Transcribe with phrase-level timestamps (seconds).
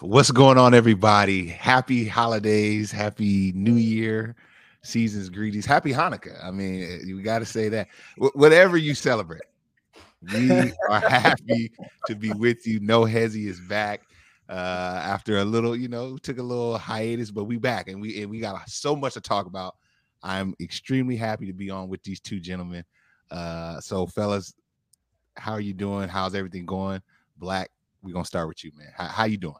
[0.00, 1.48] What's going on, everybody?
[1.48, 4.36] Happy holidays, happy new year,
[4.82, 6.38] seasons greetings, happy Hanukkah.
[6.44, 7.88] I mean, eh, you got to say that.
[8.16, 9.42] Wh- whatever you celebrate,
[10.30, 11.72] we are happy
[12.06, 12.78] to be with you.
[12.78, 14.02] No Hezzy is back
[14.48, 18.22] uh, after a little, you know, took a little hiatus, but we back and we
[18.22, 19.74] and we got so much to talk about.
[20.22, 22.84] I'm extremely happy to be on with these two gentlemen.
[23.32, 24.54] Uh, so, fellas,
[25.36, 26.08] how are you doing?
[26.08, 27.02] How's everything going?
[27.36, 28.92] Black, we're gonna start with you, man.
[28.94, 29.56] How, how you doing?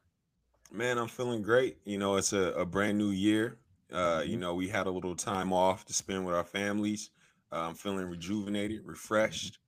[0.71, 1.79] Man, I'm feeling great.
[1.85, 3.59] You know, it's a, a brand new year.
[3.91, 4.41] Uh, you Mhm.
[4.41, 7.11] know, we had a little time off to spend with our families.
[7.51, 9.59] Uh, I'm feeling rejuvenated, refreshed.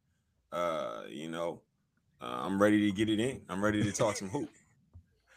[0.52, 1.62] Uh, you know,
[2.20, 3.42] uh, I'm ready to get it in.
[3.48, 4.50] I'm ready to talk some hoop.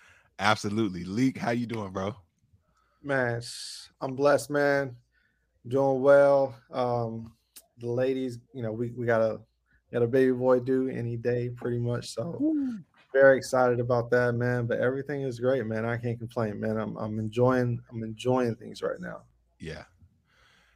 [0.39, 1.03] Absolutely.
[1.03, 2.15] Leak, how you doing, bro?
[3.01, 3.41] Man,
[4.01, 4.95] I'm blessed, man.
[5.67, 6.55] Doing well.
[6.71, 7.33] Um,
[7.77, 9.41] the ladies, you know, we, we got a
[9.91, 12.09] got a baby boy due any day, pretty much.
[12.09, 12.45] So
[13.13, 14.65] very excited about that, man.
[14.65, 15.85] But everything is great, man.
[15.85, 16.77] I can't complain, man.
[16.77, 19.21] I'm I'm enjoying I'm enjoying things right now.
[19.59, 19.83] Yeah.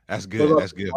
[0.08, 0.58] That's good.
[0.58, 0.92] That's good.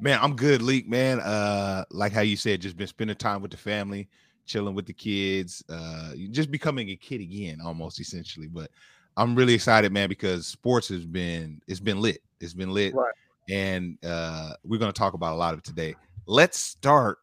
[0.00, 1.20] Man, I'm good, Leak, man.
[1.20, 4.08] Uh, like how you said, just been spending time with the family,
[4.44, 8.48] chilling with the kids, uh, just becoming a kid again, almost essentially.
[8.48, 8.70] But
[9.16, 12.22] I'm really excited, man, because sports has been it's been lit.
[12.40, 12.94] It's been lit.
[12.94, 13.14] Right.
[13.48, 15.94] And uh we're gonna talk about a lot of it today.
[16.26, 17.18] Let's start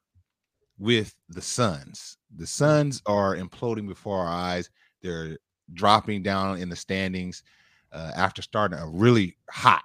[0.84, 2.18] with the Suns.
[2.36, 4.70] The Suns are imploding before our eyes.
[5.02, 5.38] They're
[5.74, 7.42] dropping down in the standings
[7.94, 9.84] uh, after starting a really hot.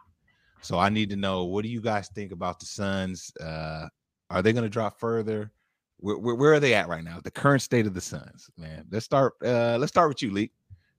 [0.61, 3.33] So I need to know what do you guys think about the Suns?
[3.41, 3.87] Uh,
[4.29, 5.53] are they going to drop further?
[5.99, 7.21] Where, where, where are they at right now?
[7.23, 8.85] The current state of the Suns, man.
[8.91, 9.35] Let's start.
[9.43, 10.51] Uh, let's start with you, Lee.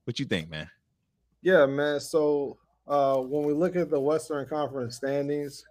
[0.06, 0.70] What you think, man?
[1.42, 2.00] Yeah, man.
[2.00, 5.66] So uh, when we look at the Western Conference standings,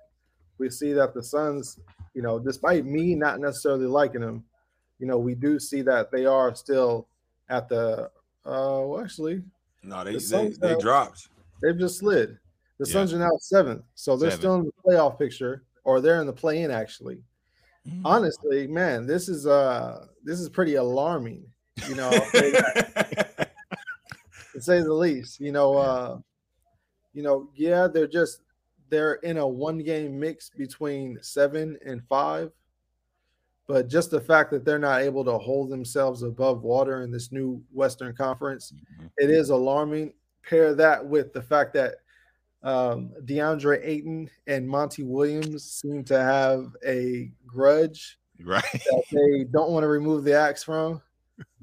[0.59, 1.79] we see that the Suns,
[2.15, 4.45] you know, despite me not necessarily liking them,
[4.99, 7.07] you know, we do see that they are still
[7.49, 8.11] at the.
[8.45, 9.43] Uh, well, actually,
[9.83, 11.29] No, they The they, Suns they have- dropped.
[11.63, 12.39] they've just slid.
[12.79, 12.93] The Yeah.
[12.93, 14.41] Suns are now seventh, so they're Seventh.
[14.41, 16.71] still in the playoff picture, or they're in the play-in.
[16.71, 17.23] Actually,
[18.05, 21.45] honestly, man, this is uh this is pretty alarming.
[21.89, 23.49] You know, to
[24.61, 25.41] say the least.
[25.41, 26.19] You know, uh,
[27.13, 28.41] you know, yeah, they're just
[28.91, 32.51] they're in a one game mix between seven and five.
[33.67, 37.31] But just the fact that they're not able to hold themselves above water in this
[37.33, 39.11] new Western Conference, Mhm.
[39.19, 40.15] it is alarming.
[40.43, 41.97] Pair that with the fact that
[42.63, 48.65] um, DeAndre Ayton and Monty Williams seem to have a grudge right.
[48.73, 51.01] that they don't want to remove the axe from.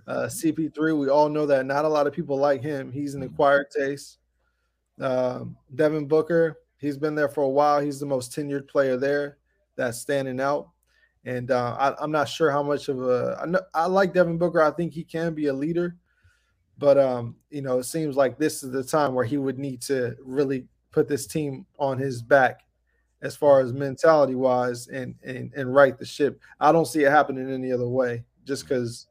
[0.07, 2.91] Uh, CP3, we all know that not a lot of people like him.
[2.91, 4.19] He's an acquired taste.
[5.01, 7.79] Um, Devin Booker, he's been there for a while.
[7.79, 9.37] He's the most tenured player there
[9.75, 10.69] that's standing out.
[11.25, 13.37] And uh, I, I'm not sure how much of a.
[13.41, 14.61] I, know, I like Devin Booker.
[14.61, 15.95] I think he can be a leader.
[16.77, 19.81] But, um, you know, it seems like this is the time where he would need
[19.83, 22.61] to really put this team on his back
[23.21, 26.39] as far as mentality wise and, and and right the ship.
[26.59, 28.23] I don't see it happening any other way.
[28.45, 29.07] Just because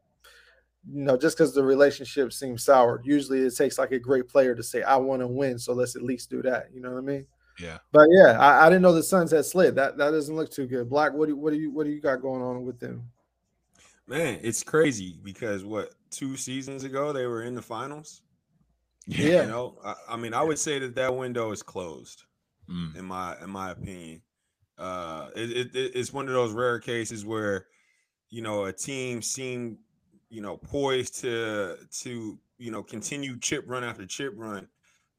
[0.92, 3.00] you know, just because the relationship seems sour.
[3.04, 5.96] Usually, it takes like a great player to say, "I want to win," so let's
[5.96, 6.68] at least do that.
[6.72, 7.26] You know what I mean?
[7.58, 7.78] Yeah.
[7.92, 9.74] But yeah, I, I didn't know the Suns had slid.
[9.76, 10.88] That that doesn't look too good.
[10.90, 13.10] Black, what do what do you what do you got going on with them?
[14.06, 18.22] Man, it's crazy because what two seasons ago they were in the finals.
[19.06, 19.42] Yeah.
[19.42, 22.24] You know, I, I mean, I would say that that window is closed.
[22.70, 22.96] Mm.
[22.96, 24.22] in my in my opinion.
[24.78, 27.66] Uh, it, it, it- it's one of those rare cases where
[28.30, 29.76] you know a team seemed
[30.30, 34.66] you know poised to to you know continue chip run after chip run,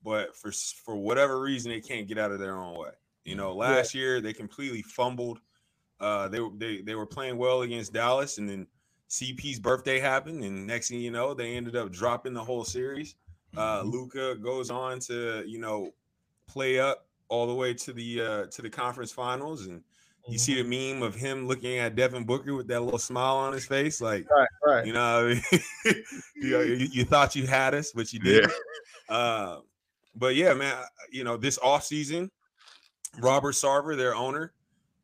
[0.06, 2.92] but for for whatever reason they can't get out of their own way.
[3.26, 5.40] You know, last year they completely fumbled.
[6.00, 8.68] Uh, they were they they were playing well against Dallas, and then
[9.10, 13.16] CP's birthday happened, and next thing you know, they ended up dropping the whole series.
[13.58, 13.92] Uh, Mhm.
[13.92, 15.92] Luka goes on to you know
[16.48, 19.82] play up all the way to the uh, to the conference finals, and
[20.28, 20.70] you see Mm-hmm.
[20.70, 24.02] the meme of him looking at Devin Booker with that little smile on his face,
[24.02, 24.86] like Right, right.
[24.86, 25.30] you know,
[25.86, 26.04] I mean?
[26.36, 26.60] you,
[26.92, 28.52] you, thought you had us, but you didn't.
[29.10, 29.60] Uh,
[30.16, 30.76] but yeah, man,
[31.12, 32.32] you know this off season,
[33.20, 34.54] Robert Sarver, their owner,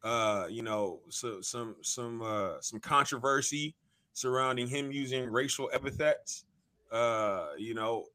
[0.04, 3.76] uh, you know, so some some uh, some controversy
[4.14, 6.46] surrounding him using racial epithets.
[6.92, 8.06] Uh, you know,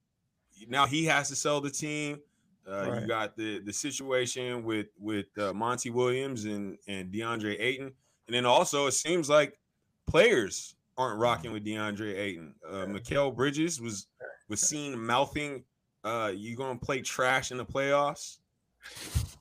[0.69, 2.21] now he has to sell the team.
[2.69, 3.03] Uh, Right.
[3.03, 7.93] You got the the situation with with uh, Monty Williams and and DeAndre Ayton,
[8.27, 9.59] and then also it seems like
[10.07, 12.55] players aren't rocking with DeAndre Ayton.
[12.69, 14.09] Uh, Mikal Bridges was
[14.49, 15.63] was seen mouthing,
[16.07, 18.39] uh, "You gonna play trash in the playoffs?"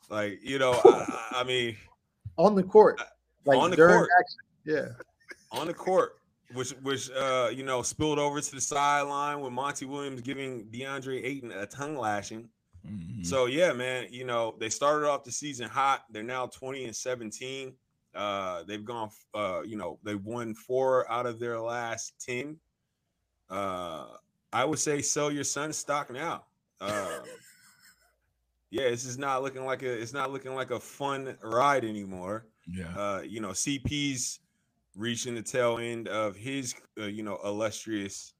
[0.09, 1.77] Like you know, I, I mean,
[2.38, 3.00] On the court,
[3.45, 4.09] like on the court.
[4.19, 4.39] action.
[4.65, 4.88] Yeah.
[5.57, 6.17] on the court.
[6.53, 11.23] which which uh you know spilled over to the sideline with Monty Williams giving DeAndre
[11.23, 12.50] Ayton a tongue lashing.
[12.88, 13.23] Mm-hmm.
[13.23, 16.03] So yeah, man, you know they started off the season hot.
[16.12, 17.73] They're now twenty and seventeen.
[18.13, 22.57] Uh, they've gone, uh, you know, they've won four out of their last ten.
[23.50, 24.06] Uh,
[24.53, 26.45] I would say sell your son stock now.
[26.81, 27.19] Uh,
[28.69, 32.45] yeah, this is not looking like a it's not looking like a fun ride anymore.
[32.68, 34.39] Yeah, uh, you know, CP's
[34.95, 38.33] reaching the tail end of his, uh, you know, illustrious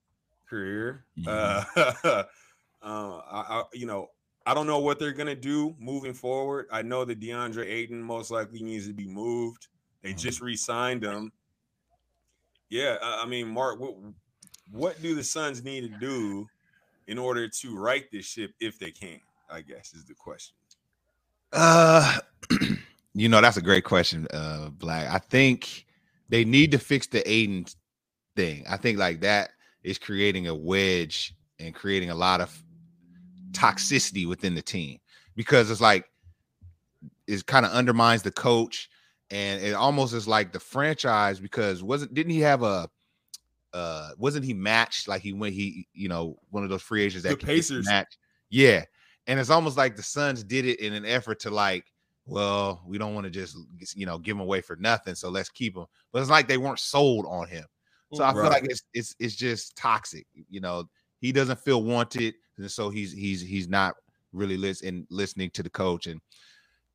[0.50, 1.06] career.
[1.20, 1.90] Mm-hmm.
[2.08, 2.24] Uh,
[2.82, 4.08] uh, I, I, you know,
[4.46, 6.68] I don't know what they're gonna do moving forward.
[6.72, 9.68] I know that DeAndre Ayton most likely needs to be moved.
[10.02, 10.18] They mm-hmm.
[10.18, 11.32] just re-signed him.
[12.70, 13.96] Yeah, I mean, Mark, what,
[14.72, 16.48] what do the Suns need to do
[17.08, 19.20] in order to right this ship if they can?
[19.50, 20.56] I guess is the question.
[21.54, 22.20] Uh,
[23.14, 25.10] you know, that's a great question, uh, Black.
[25.10, 25.86] I think
[26.30, 27.66] they need to fix the Ayton
[28.36, 28.66] thing.
[28.70, 29.52] I think like that
[29.84, 32.64] is creating a wedge and creating a lot of
[33.52, 35.00] toxicity within the team
[35.36, 36.06] because it's like
[37.28, 38.90] it kind of undermines the coach
[39.32, 42.90] and it almost is like the franchise because wasn't didn't he have a
[43.76, 47.24] uh wasn't he matched like he went he you know one of those free agents
[47.24, 48.18] that the Pacers match
[48.50, 48.84] yeah
[49.28, 51.86] and it's almost like the Suns did it in an effort to like
[52.28, 53.58] well, we don't want to just
[53.96, 55.86] you know give him away for nothing, so let's keep him.
[56.12, 57.66] But it's like they weren't sold on him,
[58.14, 58.42] so I right.
[58.42, 60.26] feel like it's it's it's just toxic.
[60.50, 60.86] You know,
[61.20, 63.94] he doesn't feel wanted, and so he's he's he's not
[64.34, 66.20] really listening listening to the coach, and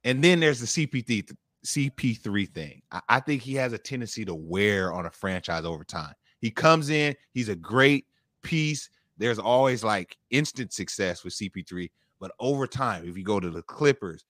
[0.04, 1.30] and then there's the CP3
[1.64, 2.82] CP3 thing.
[2.90, 6.14] I, I think he has a tendency to wear on a franchise over time.
[6.40, 8.06] He comes in, he's a great
[8.42, 8.90] piece.
[9.18, 13.62] There's always like instant success with CP3, but over time, if you go to the
[13.62, 14.24] Clippers,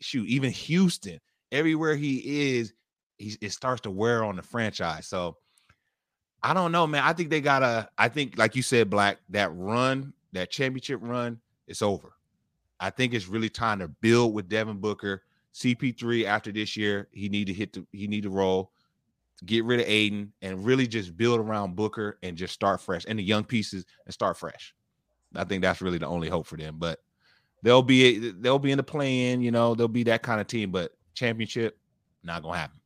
[0.00, 1.18] shoot, even Houston,
[1.50, 2.74] everywhere he is,
[3.16, 5.06] he it starts to wear on the franchise.
[5.06, 5.36] So
[6.42, 7.02] I don't know, man.
[7.02, 7.88] I think they gotta.
[7.96, 12.12] I think, like you said, Black, that run, that championship run, it's over.
[12.80, 15.22] I think it's really time to build with Devin Booker.
[15.54, 18.72] CP3 after this year, he need to hit the he need to roll,
[19.44, 23.18] get rid of Ayton and really just build around Booker and just start fresh and
[23.18, 24.74] the young pieces and start fresh.
[25.34, 26.76] I think that's really the only hope for them.
[26.78, 27.00] But
[27.62, 29.40] they'll be they'll be in the play-in.
[29.40, 30.70] You know, they'll be that kind of team.
[30.70, 31.78] But championship,
[32.22, 32.80] not gonna happen.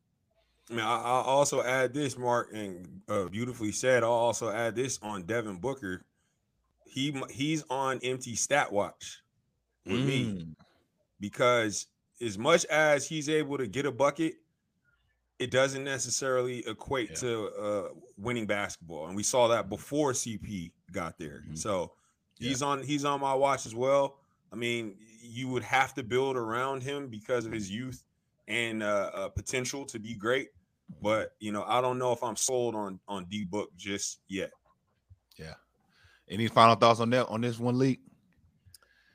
[0.71, 4.03] I mean, I'll also add this, Mark, and uh, beautifully said.
[4.03, 6.05] I'll also add this on Devin Booker.
[6.87, 9.23] He he's on empty stat watch
[9.87, 10.07] with mm.
[10.07, 10.47] me
[11.21, 11.87] because
[12.21, 14.35] as much as he's able to get a bucket,
[15.39, 17.17] it doesn't necessarily equate yeah.
[17.17, 21.43] to uh, winning basketball, and we saw that before CP got there.
[21.45, 21.55] Mm-hmm.
[21.55, 21.93] So
[22.39, 22.69] he's yeah.
[22.69, 24.19] on he's on my watch as well.
[24.53, 28.03] I mean, you would have to build around him because of his youth
[28.49, 30.49] and uh, uh, potential to be great.
[31.03, 34.51] But you know, I don't know if I'm sold on on D Book just yet.
[35.37, 35.55] Yeah.
[36.29, 38.01] Any final thoughts on that on this one leak?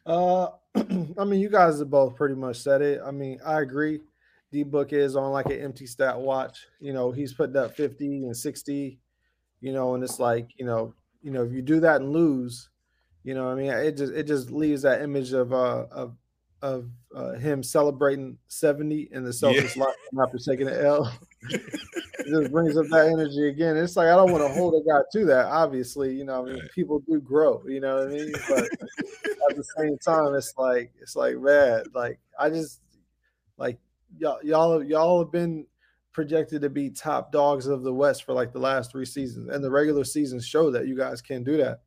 [0.06, 3.02] Uh, I mean, you guys have both pretty much said it.
[3.06, 4.00] I mean, I agree.
[4.54, 6.68] D Book is on like an empty stat watch.
[6.80, 9.00] You know, he's putting up 50 and 60.
[9.60, 12.70] You know, and it's like you know, you know, if you do that and lose,
[13.24, 16.16] you know, I mean, it just it just leaves that image of uh of
[16.62, 20.24] of uh, him celebrating 70 in the Celtics yeah.
[20.24, 21.12] after taking an L.
[21.50, 23.76] it just brings up that energy again.
[23.76, 25.48] It's like I don't want to hold a guy to that.
[25.48, 26.72] Obviously, you know, I mean, right.
[26.74, 27.62] people do grow.
[27.68, 28.32] You know what I mean?
[28.48, 28.64] But
[29.50, 32.80] at the same time, it's like it's like man, like I just
[33.58, 33.78] like
[34.18, 35.66] y'all y'all y'all have been
[36.14, 39.64] projected to be top dogs of the West for like the last three seasons, and
[39.64, 41.82] the regular seasons show that you guys can do that.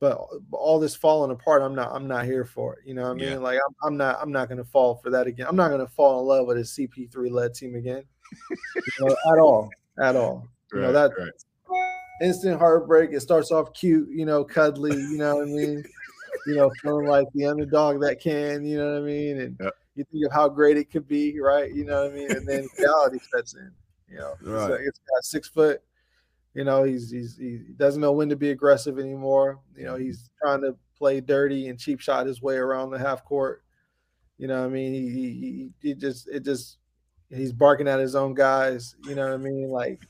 [0.00, 0.20] But
[0.50, 3.14] all this falling apart i'm not i'm not here for it you know what i
[3.14, 3.28] mean?
[3.30, 3.38] Yeah.
[3.38, 5.46] like I'm, I'm, not i'm not gonna fall for that again.
[5.48, 8.02] I'm not gonna fall in love with a cp3 led team again.
[8.50, 9.70] You know, at all
[10.02, 10.48] at all.
[10.72, 11.30] Right, you know that right.
[12.20, 15.84] instant heartbreak it starts off cute you know cuddly you know what i mean?
[16.46, 19.38] You know feeling like the underdog that can you know what i mean?
[19.40, 19.74] And yep.
[19.94, 22.46] You think of how great it could be right you know what i mean and
[22.46, 23.70] then reality sets in
[24.08, 24.70] you know right.
[24.72, 25.82] it's, it's got six foot
[26.54, 29.58] you know, he's he's he doesn't know when to be aggressive anymore.
[29.76, 33.24] You know, he's trying to play dirty and cheap shot his way around the half
[33.24, 33.64] court.
[34.38, 36.78] You know, I mean, he, he he just it just
[37.28, 38.94] he's barking at his own guys.
[39.04, 39.68] You know what I mean?
[39.68, 40.06] Like,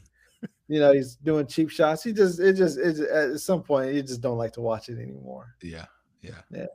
[0.68, 2.04] you know, he's doing cheap shots.
[2.04, 4.98] He just it just it at some point you just don't like to watch it
[4.98, 5.54] anymore.
[5.62, 5.86] Yeah,
[6.20, 6.66] yeah, yeah.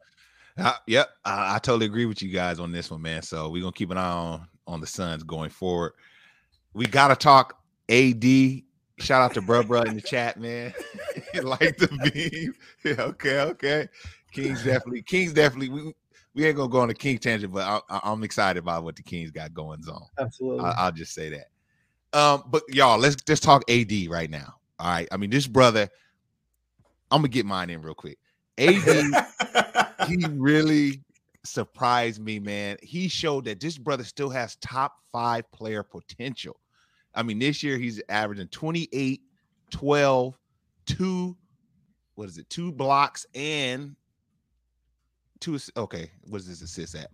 [0.60, 3.22] Uh, yep, I, I totally agree with you guys on this one, man.
[3.22, 5.94] So we're gonna keep an eye on on the Suns going forward.
[6.74, 8.24] We gotta talk AD
[9.00, 10.74] Shout out to Bruh Bruh in the chat, man.
[11.44, 12.54] like the beam.
[12.84, 13.90] Yeah, okay, okay.
[14.32, 15.70] Kings definitely, Kings definitely.
[15.70, 15.94] We,
[16.34, 19.04] we ain't gonna go on a King tangent, but I, am excited about what the
[19.04, 20.04] Kings got going on.
[20.18, 22.18] Absolutely, I, will just say that.
[22.18, 24.56] Um, but y'all, let's just talk AD right now.
[24.80, 25.08] All right.
[25.12, 25.90] I mean, this brother,
[27.12, 28.18] I'm gonna get mine in real quick.
[28.58, 28.78] AD,
[30.10, 31.02] he really
[31.46, 32.78] surprised me, man.
[32.82, 36.60] He showed that this brother still has top five player potential.
[37.16, 39.22] I mean, this year he's averaging 28,
[39.72, 40.38] 12,
[40.86, 41.38] two,
[42.16, 43.96] what is it, two blocks and
[45.40, 45.58] two.
[45.78, 47.10] Okay, what is this assist at?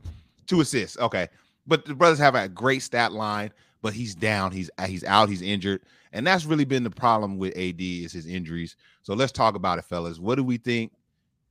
[0.47, 0.97] Two assists.
[0.97, 1.27] Okay,
[1.67, 4.51] but the brothers have a great stat line, but he's down.
[4.51, 5.29] He's uh, he's out.
[5.29, 8.75] He's injured, and that's really been the problem with AD is his injuries.
[9.03, 10.19] So let's talk about it, fellas.
[10.19, 10.91] What do we think?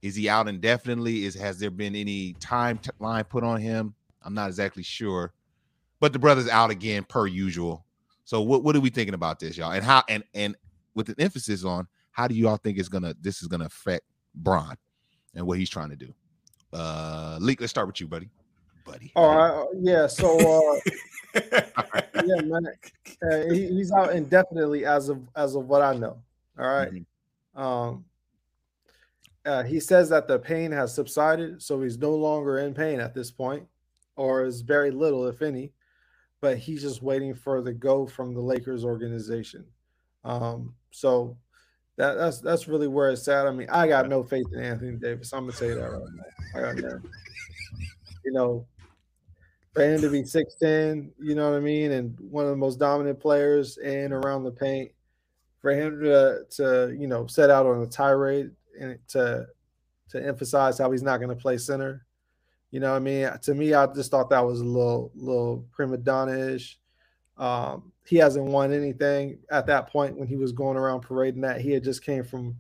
[0.05, 1.25] Is he out indefinitely?
[1.25, 3.95] Is has there been any time t- line put on him?
[4.23, 5.33] I'm not exactly sure,
[5.99, 7.87] but the brother's out again per usual.
[8.27, 9.73] So what what are we thinking about this, y'all?
[9.73, 10.57] And how and and
[10.95, 14.05] with an emphasis on how do you all think it's gonna this is gonna affect
[14.35, 14.77] Bron
[15.35, 16.13] and what he's trying to do?
[16.71, 18.29] Uh, Leak, let's start with you, buddy.
[18.85, 19.11] Buddy.
[19.17, 19.67] All right.
[19.81, 20.07] Yeah.
[20.07, 20.81] So, uh,
[22.27, 22.67] yeah, man,
[23.23, 26.19] uh, he, he's out indefinitely as of as of what I know.
[26.59, 26.93] All right?
[26.93, 27.07] Mhm.
[27.59, 28.05] Um,
[29.47, 33.15] uh, he says that the pain has subsided, so he's no longer in pain at
[33.15, 33.67] this point,
[34.17, 35.73] or is very little, if any.
[36.41, 39.65] But he's just waiting for the go from the Lakers organization.
[40.25, 41.37] Um, so
[41.97, 43.47] that, that's that's really where it's at.
[43.47, 45.33] I mean, I got no faith in Anthony Davis.
[45.33, 46.03] I'm gonna tell you that right
[46.55, 46.69] now.
[46.69, 47.01] I got.
[48.25, 48.67] You know,
[49.75, 52.79] for him to be 6'10, you know what I mean, and one of the most
[52.79, 54.93] dominant players in around the paint,
[55.61, 59.47] for him to to you know set out on a tirade and to
[60.11, 62.05] to emphasize how he's not going to play center.
[62.71, 63.31] You know what I mean?
[63.43, 66.79] To me, I just thought that was a little little prima donna-ish.
[67.37, 71.61] Um, he hasn't won anything at that point when he was going around parading that.
[71.61, 72.57] He had just came from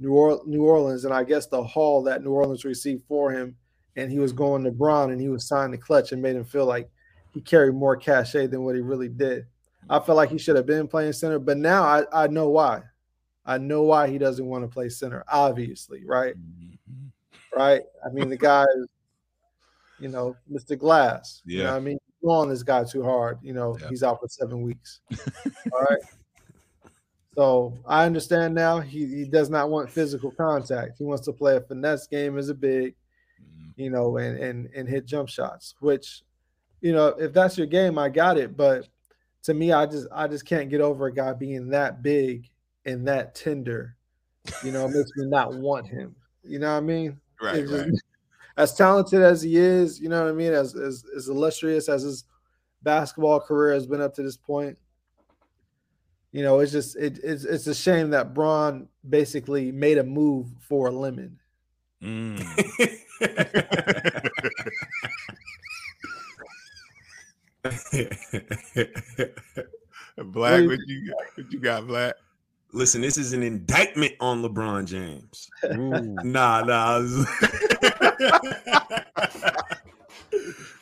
[0.00, 3.56] New, or- New Orleans, and I guess the haul that New Orleans received for him,
[3.96, 6.44] and he was going to Bron, and he was signed to Klutch, and made him
[6.44, 6.90] feel like
[7.32, 9.46] he carried more cachet than what he really did.
[9.88, 12.82] I felt like he should have been playing center, but now I, I know why.
[13.48, 16.34] I know why he doesn't want to play center, obviously, right?
[16.36, 17.10] Mhm.
[17.56, 17.82] Right.
[18.04, 18.86] I mean, the guy is,
[19.98, 20.78] you know, Mr.
[20.78, 21.40] Glass.
[21.46, 21.70] You know Yeah.
[21.70, 21.98] what I mean?
[22.22, 23.38] Go on this guy too hard.
[23.42, 23.88] You know, Yeah.
[23.88, 25.00] he's out for seven weeks.
[25.72, 25.98] All right.
[27.34, 30.98] So I understand now he, he does not want physical contact.
[30.98, 32.94] He wants to play a finesse game as a big,
[33.40, 33.72] Mhm.
[33.76, 36.22] you know, and and and hit jump shots, which,
[36.80, 38.56] you know, if that's your game, I got it.
[38.56, 38.88] But
[39.44, 42.50] to me, I just I just can't get over a guy being that big
[42.88, 43.94] and that tender.
[44.64, 46.16] You know, it makes me not want him.
[46.42, 47.20] You know what I mean?
[47.40, 47.90] Right, just- right.
[48.56, 52.02] As talented as he is, you know what I mean, as, as as illustrious as
[52.02, 52.24] his
[52.82, 54.76] basketball career has been up to this point,
[56.32, 60.48] you know, it's just it, it's it's a shame that Bron basically made a move
[60.58, 61.38] for a lemon.
[62.02, 62.40] Mm.
[70.16, 71.18] Black, what you got?
[71.36, 72.14] What you got, Black?
[72.72, 75.48] Listen, this is an indictment on LeBron James.
[75.62, 76.98] Nah, nah.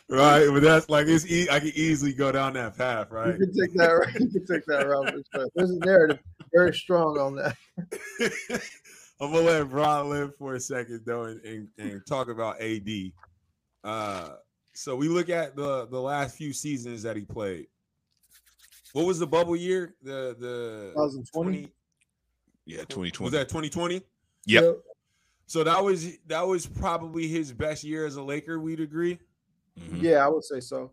[0.09, 1.27] right, but that's like it's.
[1.27, 3.39] E- I can easily go down that path, right?
[3.39, 4.15] You can take that right.
[4.15, 5.15] You can take that route.
[5.55, 6.19] There's a narrative
[6.53, 7.57] very strong on that.
[9.21, 12.89] I'm gonna let Ron live for a second though, and, and, and talk about AD.
[13.83, 14.31] Uh,
[14.75, 17.67] so we look at the the last few seasons that he played.
[18.93, 19.95] What was the bubble year?
[20.03, 21.73] The the 2020?
[22.67, 23.25] Yeah, 2020.
[23.25, 24.03] was that 2020?
[24.47, 24.79] Yep.
[25.47, 28.59] So that was that was probably his best year as a Laker.
[28.61, 29.19] We'd agree.
[29.79, 30.03] Mhm.
[30.03, 30.91] Yeah, I would say so.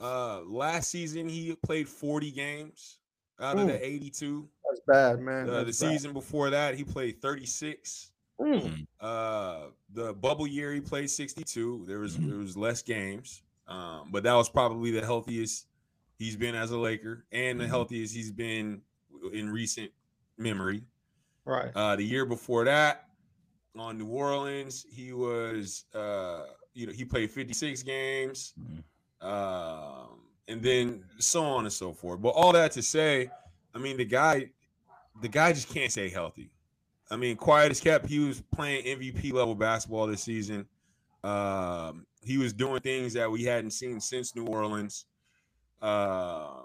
[0.00, 2.98] Uh, last season he played 40 games
[3.40, 4.48] out of the 82.
[4.68, 5.48] That's bad, man.
[5.48, 5.90] Uh, the That's bad.
[5.92, 8.10] season before that he played 36.
[8.40, 8.86] Mm.
[9.00, 11.84] Uh, the bubble year he played 62.
[11.86, 12.28] There was Mhm.
[12.28, 15.66] there was less games, um, but that was probably the healthiest
[16.16, 17.68] he's been as a Laker and the Mhm.
[17.68, 18.82] healthiest he's been
[19.32, 19.92] in recent
[20.38, 20.82] memory.
[21.44, 21.70] Right.
[21.74, 23.04] Uh, the year before that,
[23.76, 28.82] on New Orleans, he was uh, you know he played 56 games, Mhm.
[29.26, 32.20] um, and then so on and so forth.
[32.20, 33.30] But all that to say,
[33.74, 34.50] I mean the guy,
[35.20, 36.50] the guy just can't stay healthy.
[37.10, 38.06] I mean, quiet as kept.
[38.06, 40.66] He was playing MVP level basketball this season.
[41.24, 45.06] Um, he was doing things that we hadn't seen since New Orleans.
[45.80, 46.64] Um,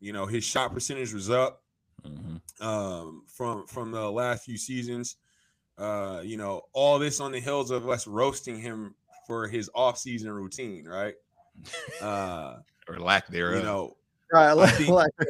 [0.00, 1.62] you know, his shot percentage was up
[2.06, 2.40] Mhm.
[2.64, 5.16] um, from from the last few seasons.
[5.78, 8.94] Uh, you know, all this on the hills of us roasting him
[9.26, 11.14] for his off-season routine, right?
[12.00, 12.56] Uh,
[12.88, 13.56] Or lack thereof.
[13.56, 13.96] you know,
[14.30, 14.52] Right.
[14.52, 15.10] Like, think- like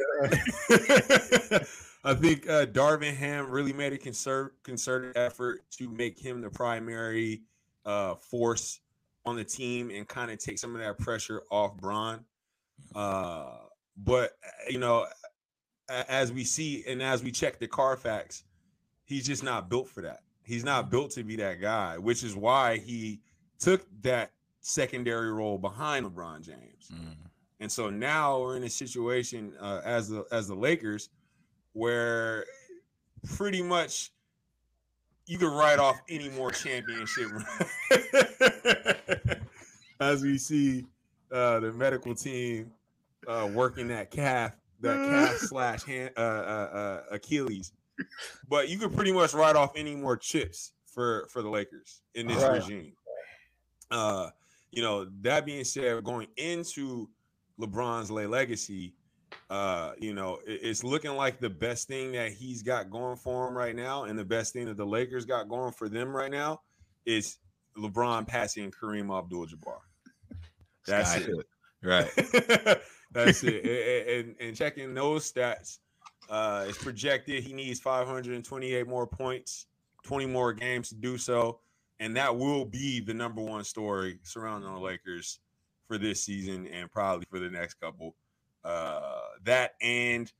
[0.69, 1.59] uh,
[2.03, 6.49] I think uh, Darvin Ham really made a concer- concerted effort to make him the
[6.49, 7.41] primary
[7.85, 8.81] uh, force
[9.25, 12.23] on the team and kind of take some of that pressure off Bron.
[12.93, 13.57] Uh,
[13.97, 15.07] but uh, you know,
[15.89, 18.43] as we see and as we check the Carfax,
[19.03, 20.21] he's just not built for that.
[20.43, 23.19] He's not built to be that guy, which is why he
[23.59, 26.89] took that secondary role behind LeBron James.
[26.93, 27.15] Mm.
[27.59, 31.09] And so now we're in a situation uh, as the as the Lakers
[31.73, 32.45] where
[33.35, 34.11] pretty much
[35.25, 37.31] you can write off any more championship
[39.99, 40.85] as we see
[41.31, 42.71] uh, the medical team
[43.27, 47.71] uh, working that calf, that calf slash hand, uh, uh, uh, Achilles.
[48.49, 52.27] But you could pretty much write off any more chips for for the Lakers in
[52.27, 52.61] this right.
[52.61, 52.93] regime.
[53.91, 54.29] Uh,
[54.71, 57.09] you know, that being said, going into
[57.59, 58.93] LeBron's lay legacy,
[59.49, 63.47] uh, you know, it, it's looking like the best thing that he's got going for
[63.47, 66.31] him right now, and the best thing that the Lakers got going for them right
[66.31, 66.61] now
[67.05, 67.37] is
[67.77, 69.77] LeBron passing Kareem Abdul-Jabbar.
[70.87, 71.45] That's it.
[71.83, 72.09] Right.
[73.15, 73.65] That's it.
[74.07, 75.79] And, and, checking those stats,
[76.29, 79.67] uh, it's projected he needs 528 more points,
[80.03, 81.59] 20 more games to do so,
[81.99, 85.39] and that will be the number one story surrounding the Lakers
[85.87, 88.15] for this season and probably for the next couple.
[88.63, 90.31] Uh, that and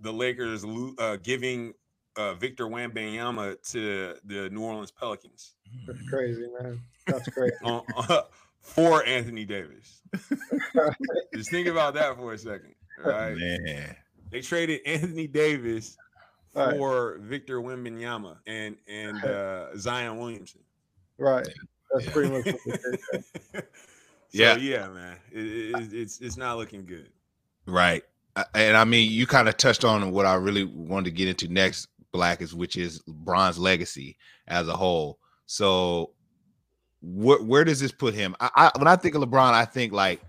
[0.00, 0.64] the Lakers
[0.98, 1.72] uh, giving
[2.16, 5.54] uh, Victor Wembanyama to the New Orleans Pelicans.
[5.86, 6.82] That's crazy, man.
[7.06, 7.54] That's crazy.
[7.64, 8.22] uh,
[8.60, 10.02] for Anthony Davis.
[11.34, 12.74] Just think about that for a second.
[13.04, 13.36] Right?
[13.36, 13.96] Man.
[14.30, 15.96] They traded Anthony Davis
[16.52, 17.20] for right.
[17.20, 20.60] Victor Wembanyama and and uh, Zion Williamson.
[21.18, 21.48] Right.
[21.92, 22.12] That's yeah.
[22.12, 22.80] pretty much what
[23.54, 23.62] so,
[24.32, 24.56] yeah.
[24.56, 25.16] yeah, man.
[25.32, 27.10] It, it, it's it's not looking good.
[27.66, 28.02] Right.
[28.54, 31.48] And I mean, you kind of touched on what I really wanted to get into
[31.48, 34.16] next, Black, is which is Bron's legacy
[34.46, 35.18] as a whole.
[35.46, 36.12] So,
[37.00, 38.36] wh- where does this put him?
[38.40, 40.22] I, I, when I think of LeBron, I think like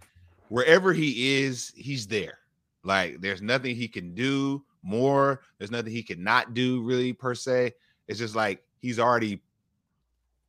[0.51, 2.39] wherever he is, he's there.
[2.83, 5.43] Like, there's nothing he can do more.
[5.57, 7.73] There's nothing he cannot do, really per se.
[8.09, 9.41] It's just like he's already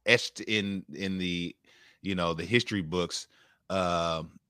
[0.04, 1.54] etched in in the
[2.00, 3.28] you know the history books.
[3.70, 4.40] Um,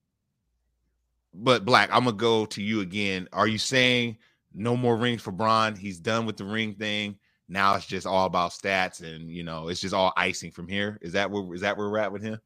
[1.35, 3.29] but Black, I'm gonna go to you again.
[3.35, 4.17] Are you saying
[4.55, 5.77] no more rings for Bron?
[5.77, 7.19] He's done with the ring thing.
[7.47, 10.99] Now it's just all about stats, and you know, it's just all icing from here.
[11.03, 12.41] Is that where is that where we're at with him?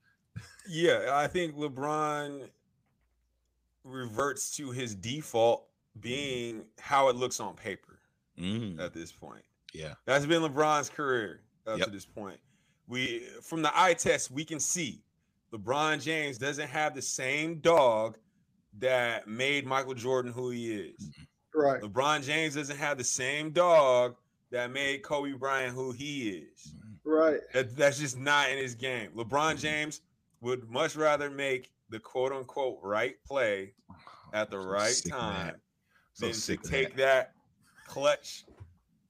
[0.69, 2.49] Yeah, I think LeBron
[3.87, 5.67] reverts to his default
[6.01, 8.01] being how it looks on paper
[8.39, 8.79] mm.
[8.81, 9.45] at this point.
[9.73, 11.87] Yeah, that's been LeBron's career up yep.
[11.87, 12.39] to this point.
[12.89, 15.03] We from the eye test, we can see
[15.53, 18.19] LeBron James doesn't have the same dog
[18.79, 21.11] that made Michael Jordan who he is.
[21.55, 21.81] Right.
[21.81, 24.17] LeBron James doesn't have the same dog
[24.51, 26.75] that made Kobe Bryant who he is.
[27.05, 27.41] Right.
[27.55, 29.11] That, that's just not in his game.
[29.17, 30.03] LeBron James
[30.41, 33.73] would much rather make the quote unquote right play
[34.33, 35.55] at the right time
[36.15, 36.97] so than to take that.
[36.97, 37.33] that
[37.87, 38.45] clutch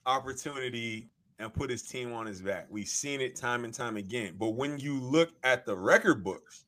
[0.06, 1.08] opportunity
[1.38, 2.66] and put his team on his back.
[2.70, 4.34] We've seen it time and time again.
[4.38, 6.64] But when you look at the record books,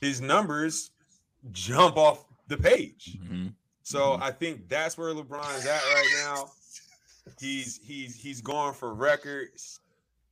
[0.00, 0.90] his numbers
[1.52, 3.18] jump off the page.
[3.22, 3.48] Mm-hmm.
[3.82, 4.22] So mm-hmm.
[4.22, 6.50] I think that's where LeBron's at right now.
[7.40, 9.80] He's he's he's going for records.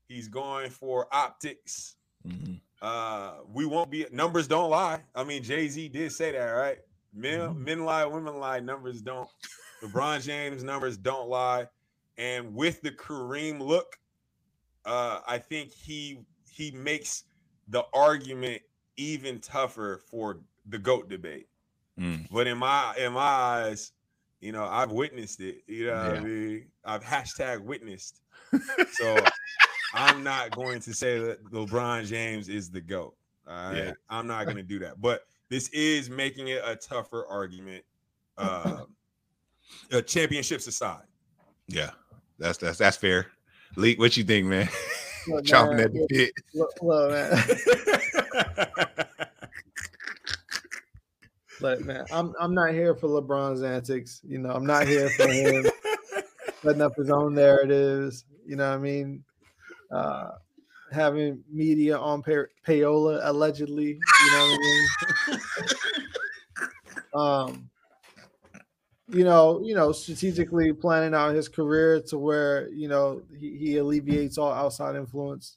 [0.09, 1.97] He's going for optics.
[2.27, 2.55] Mm-hmm.
[2.85, 5.01] Uh, we won't be numbers don't lie.
[5.15, 6.77] I mean, Jay Z did say that, right?
[7.15, 7.65] Men mm-hmm.
[7.65, 8.61] men lie, women lie.
[8.61, 9.27] Numbers don't.
[9.83, 11.67] LeBron James numbers don't lie.
[12.19, 13.99] And with the Kareem look,
[14.85, 16.19] uh, I think he
[16.51, 17.25] he makes
[17.69, 18.61] the argument
[18.99, 21.49] even tougher for the goat debate.
[21.99, 22.27] Mm.
[22.31, 23.93] But in my in my eyes,
[24.43, 25.63] you know, I've witnessed it.
[25.67, 26.11] You know yeah.
[26.11, 26.67] I mean?
[26.85, 28.21] I've hashtag witnessed.
[28.93, 29.17] so
[29.95, 33.15] I'm not going to say that LeBron James is the GOAT.
[33.47, 33.77] All right.
[33.77, 33.93] Yeah.
[34.09, 35.01] I'm not gonna do that.
[35.01, 37.85] But this is making it a tougher argument.
[38.37, 38.85] Uh,
[39.93, 41.05] uh championships aside.
[41.69, 41.91] Yeah,
[42.39, 43.29] that's that's that's fair.
[43.77, 44.69] Leak, what you think, man?
[45.29, 46.33] Look, Chopping man, at the pit.
[46.55, 48.87] Look, look, man.
[51.61, 54.21] But man, I'm I'm not here for LeBron's antics.
[54.23, 55.65] You know, I'm not here for him
[56.63, 58.27] setting up his own narratives.
[58.45, 59.25] You know what I mean?
[59.91, 60.31] Uh,
[60.93, 63.99] having media on pay- payola allegedly.
[64.25, 65.41] You know what I mean?
[67.15, 67.71] um,
[69.09, 73.77] you know, you know, strategically planning out his career to where you know he, he
[73.77, 75.57] alleviates all outside influence.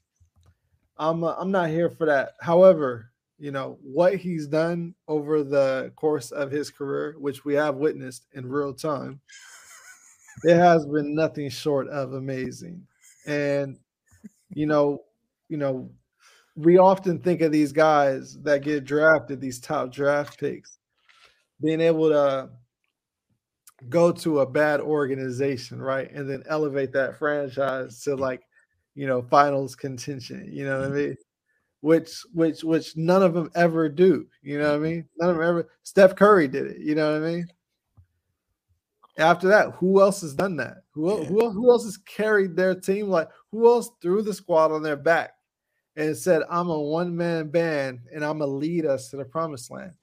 [0.97, 2.33] I'm uh, I'm not here for that.
[2.41, 7.75] However, you know what he's done over the course of his career which we have
[7.75, 9.19] witnessed in real time
[10.43, 12.85] it has been nothing short of amazing
[13.25, 13.77] and
[14.53, 15.03] you know
[15.49, 15.89] you know
[16.55, 20.79] we often think of these guys that get drafted these top draft picks
[21.61, 22.49] being able to
[23.89, 26.11] go to a bad organization, right?
[26.11, 28.41] And then elevate that franchise to like,
[28.95, 30.49] you know, finals contention.
[30.51, 31.17] You know what I mean?
[31.81, 34.25] Which which which none of them ever do.
[34.41, 35.05] You know what I mean?
[35.19, 35.69] None of them ever.
[35.83, 36.79] Steph Curry did it.
[36.79, 37.47] You know what I mean?
[39.19, 40.77] After that, who else has done that?
[40.91, 41.25] Who Yeah.
[41.25, 43.09] who, who else has carried their team?
[43.09, 45.33] Like who else threw the squad on their back
[45.95, 49.71] and said, "I'm a one man band and I'm gonna lead us to the promised
[49.71, 49.93] land."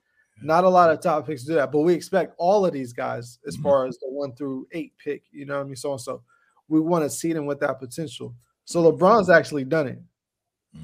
[0.42, 3.38] Not a lot of top picks do that, but we expect all of these guys,
[3.46, 3.62] as Mhm.
[3.62, 5.76] far as the one through eight pick, you know what I mean?
[5.76, 6.22] So and so,
[6.68, 8.34] we want to see them with that potential.
[8.64, 10.02] So LeBron's actually done it.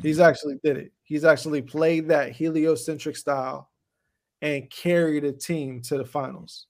[0.03, 0.92] He's actually did it.
[1.03, 3.70] He's actually played that heliocentric style
[4.40, 6.66] and carried a team to the finals.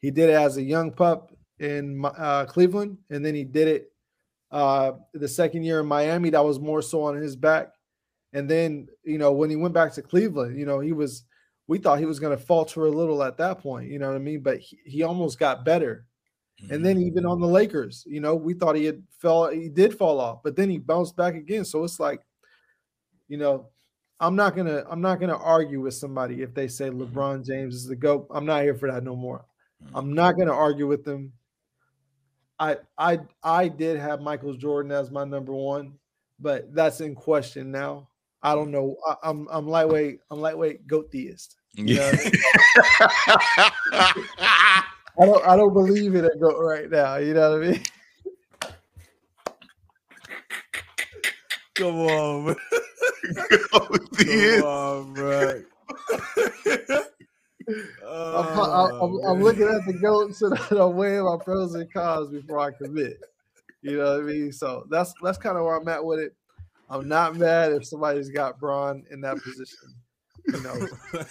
[0.00, 3.92] He did it as a young pup in uh, Cleveland, and then he did it
[4.50, 6.30] uh, the second year in Miami.
[6.30, 7.72] That was more so on his back.
[8.32, 11.24] And then, you know, when he went back to Cleveland, you know, he was,
[11.66, 14.16] we thought he was going to falter a little at that point, you know what
[14.16, 14.40] I mean?
[14.40, 16.06] But he, he almost got better.
[16.68, 17.30] And then even mm.
[17.30, 20.56] on the Lakers, you know, we thought he had fell, he did fall off, but
[20.56, 21.64] then he bounced back again.
[21.64, 22.20] So it's like,
[23.28, 23.68] you know,
[24.18, 27.00] I'm not gonna, I'm not gonna argue with somebody if they say mm.
[27.00, 28.26] LeBron James is the GOAT.
[28.30, 29.46] I'm not here for that no more.
[29.82, 29.90] Mm.
[29.94, 31.32] I'm not gonna argue with them.
[32.60, 35.94] I I I did have Michael Jordan as my number one,
[36.38, 38.08] but that's in question now.
[38.42, 38.96] I don't know.
[39.08, 40.20] I, I'm I'm lightweight.
[40.30, 41.56] I'm lightweight goat theist.
[41.74, 42.12] Yeah.
[43.92, 44.84] I
[45.18, 47.16] don't I don't believe in a goat right now.
[47.16, 47.82] You know what I mean?
[51.74, 52.56] Come on, man.
[54.18, 55.62] He Come on, bro.
[58.04, 61.92] Oh, I'm, I'm, I'm, I'm looking at the goats and I'm weighing my pros and
[61.92, 63.20] cons before I commit.
[63.82, 64.52] You know what I mean?
[64.52, 66.34] So that's that's kind of where I'm at with it.
[66.88, 69.94] I'm not mad if somebody's got Bron in that position.
[70.46, 70.74] You know,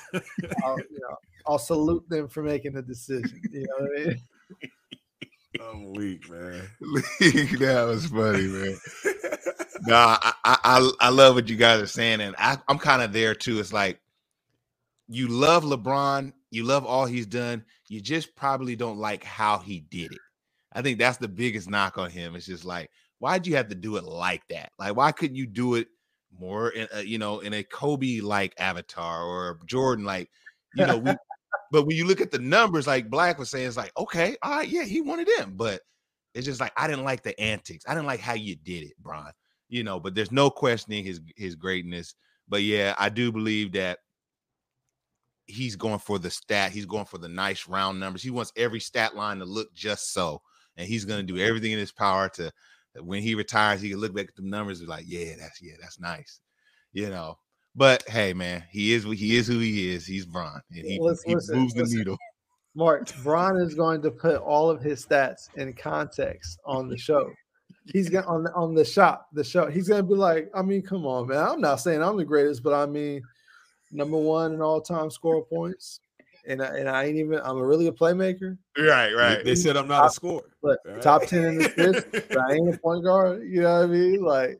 [0.63, 3.41] I'll, you know, I'll salute them for making the decision.
[3.51, 4.21] You know what I mean?
[5.61, 6.61] I'm weak, man.
[6.79, 8.77] that was funny, man.
[9.81, 13.01] Nah, I, I I I love what you guys are saying, and I, I'm kind
[13.01, 13.59] of there too.
[13.59, 13.99] It's like
[15.09, 17.65] you love LeBron, you love all he's done.
[17.87, 20.19] You just probably don't like how he did it.
[20.71, 22.35] I think that's the biggest knock on him.
[22.35, 24.71] It's just like, why'd you have to do it like that?
[24.77, 25.87] Like, why couldn't you do it
[26.39, 30.29] more in a, you know, in a Kobe like avatar or Jordan like,
[30.75, 31.11] you know, we
[31.71, 34.57] but when you look at the numbers, like Black was saying, it's like, okay, all
[34.57, 35.81] right, yeah, he wanted them, but
[36.35, 37.85] it's just like I didn't like the antics.
[37.87, 39.31] I didn't like how you did it, Bron.
[39.69, 42.13] You know, but there's no questioning his his greatness.
[42.47, 43.99] But yeah, I do believe that
[45.49, 46.71] he's going for the stat.
[46.71, 48.23] He's going for the nice round numbers.
[48.23, 50.41] He wants every stat line to look just so,
[50.77, 51.47] and he's going to do mm-hmm.
[51.47, 52.51] everything in his power to
[53.01, 55.61] when he retires, he can look back at the numbers and be like, yeah, that's
[55.61, 56.39] yeah, that's nice.
[56.93, 57.37] You know.
[57.75, 60.05] But hey, man, he is he is who he is.
[60.05, 62.17] He's Bron, and he, Listen, he listen, moves the needle.
[62.75, 67.31] Mark, Bron is going to put all of his stats in context on the show.
[67.91, 69.67] He's going on the, on the shop, the show.
[69.69, 71.43] He's going to be like, I mean, come on, man.
[71.43, 73.21] I'm not saying I'm the greatest, but I mean,
[73.91, 76.01] number one in all time score points.
[76.47, 77.39] And I, and I ain't even.
[77.43, 78.57] I'm a really a playmaker.
[78.77, 79.43] Right, right.
[79.43, 80.49] They said I'm not a scorer.
[80.63, 81.01] But Right.
[81.01, 82.35] top ten in the fifth.
[82.35, 83.43] I ain't a point guard.
[83.43, 84.21] You know what I mean?
[84.23, 84.59] Like,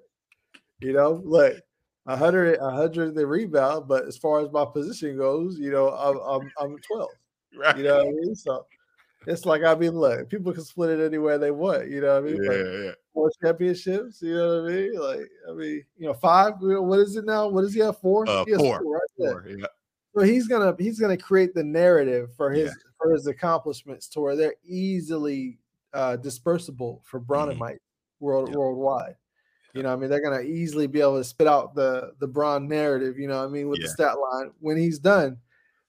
[0.81, 1.63] you know, like
[2.05, 3.87] a hundred, a hundred the rebound.
[3.87, 7.09] But as far as my position goes, you know, I'm I'm, I'm 12.
[7.57, 7.77] right.
[7.77, 8.35] You know what I mean?
[8.35, 8.65] So
[9.27, 11.89] it's like I mean, look, people can split it anywhere they want.
[11.89, 12.43] You know what I mean?
[12.43, 12.91] Yeah, Like, yeah.
[13.13, 14.21] four championships.
[14.21, 14.99] You know what I mean?
[14.99, 16.53] Like, I mean, you know, five.
[16.61, 17.47] you know, What is it now?
[17.47, 17.97] What does he have?
[17.99, 18.27] Four.
[18.29, 18.81] Uh, He has four.
[18.83, 19.01] right.
[19.17, 19.65] Four, yeah.
[20.15, 22.73] So he's gonna he's gonna create the narrative for his Yeah.
[22.97, 25.59] for his accomplishments to where they're easily
[25.93, 27.77] uh dispersible for Bronimite
[28.19, 28.53] world Mm-hmm.
[28.53, 28.59] Yeah.
[28.59, 29.15] worldwide.
[29.75, 32.27] You know, what I mean, they're gonna easily be able to spit out the the
[32.27, 33.19] Bron narrative.
[33.19, 35.37] You know, what I mean, with the stat line when he's done.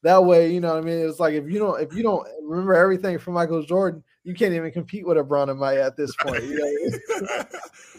[0.02, 2.26] That way, you know, what I mean, it's like if you don't if you don't
[2.42, 6.42] remember everything from Michael Jordan, you can't even compete with a Bronimite at this point.
[6.44, 7.46] You know, I mean?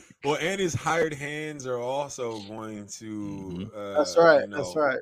[0.24, 3.72] well, and his hired hands are also going to.
[3.76, 4.48] Uh, that's right.
[4.50, 5.00] you that's right.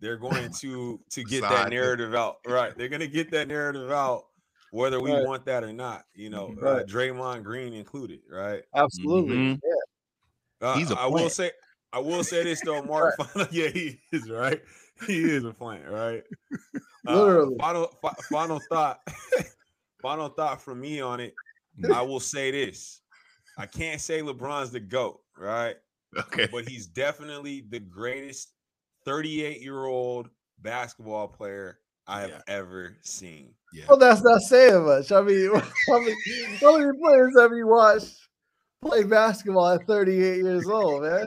[0.00, 2.36] They're going to to get Side that narrative out.
[2.46, 2.76] Right.
[2.76, 4.24] They're going to get that narrative out,
[4.70, 5.24] whether we Right.
[5.24, 6.04] want that or not.
[6.14, 8.20] You know, uh, Draymond Green included.
[8.30, 8.62] Right.
[8.74, 9.36] Absolutely.
[9.36, 9.60] Mhm.
[9.64, 10.68] Yeah.
[10.68, 11.52] Uh, He's a I will say.
[11.92, 13.16] I will say this though, Mark.
[13.16, 14.60] Final, yeah, he is right.
[15.06, 16.22] He is a plant, right?
[17.08, 17.56] Uh, Literally.
[17.60, 18.98] final, fi- final thought.
[20.02, 21.34] final thought from me on it.
[21.94, 23.00] I will say this:
[23.56, 25.76] I can't say LeBron's the goat, right?
[26.18, 26.48] Okay.
[26.50, 28.54] But he's definitely the greatest
[29.04, 30.30] 38 year old
[30.62, 31.78] basketball player
[32.08, 32.40] I have Yeah.
[32.48, 33.54] ever seen.
[33.72, 33.84] Yeah.
[33.88, 35.12] Well, that's not saying much.
[35.12, 36.14] I mean, how many,
[36.60, 38.16] how many players have you watched
[38.82, 41.24] play basketball at 38 years old, man?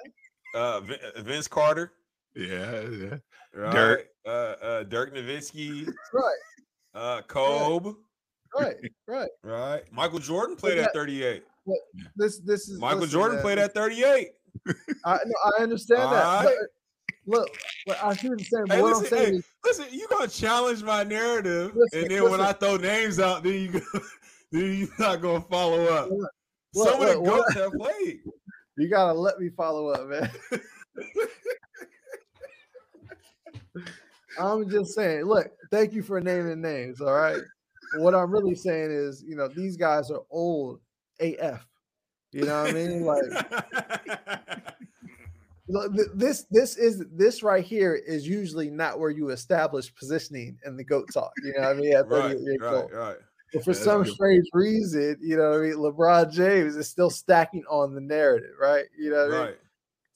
[0.55, 0.81] Uh,
[1.19, 1.93] Vince Carter,
[2.35, 3.17] Yeah, yeah.
[3.59, 3.71] Right?
[3.71, 4.07] Dirk.
[4.25, 6.37] uh, uh, Dirk Nowitzki, Right.
[6.93, 7.91] uh, Kobe,
[8.57, 8.75] right,
[9.07, 9.29] right.
[9.43, 9.83] Right.
[9.91, 11.43] Michael Jordan played that- at 38.
[12.15, 14.29] This this is Michael listen, Jordan man, played at 38.
[15.05, 16.25] I, no, I understand that.
[16.25, 16.53] All But,
[17.27, 17.49] look,
[17.85, 18.65] but I hear what you're saying.
[18.67, 21.99] But Hey, what listen, I'm saying hey, is, listen, you gonna challenge my narrative, Listen,
[22.01, 22.41] and then when.
[22.41, 23.79] I throw names out, then you go,
[24.51, 26.09] then you not gonna follow up.
[26.09, 26.29] Look,
[26.73, 28.21] Some look, of the goats have played.
[28.77, 30.31] you gotta let me follow up, man.
[34.39, 37.01] I'm just saying, look, thank you for naming names.
[37.01, 37.41] All right.
[37.97, 40.79] What I'm really saying is, you know, these guys are old
[41.19, 41.65] AF.
[42.31, 43.03] You know what I mean?
[43.03, 43.23] Like
[46.13, 50.83] this this is this right here is usually not where you establish positioning in the
[50.83, 51.31] goat talk.
[51.43, 51.95] You know what I mean?
[51.95, 53.17] At 38 right, right, right.
[53.53, 57.63] But for some strange reason, you know, what I mean, LeBron James is still stacking
[57.67, 58.85] on the narrative, right?
[58.97, 59.55] You know, what I mean?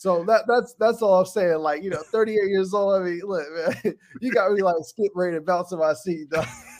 [0.06, 0.18] Right.
[0.18, 1.60] So that that's that's all I'm saying.
[1.60, 3.02] Like, you know, 38 years old.
[3.02, 3.46] I mean, look,
[3.84, 6.46] man, you got me like skip ready to bounce in my seat, dog.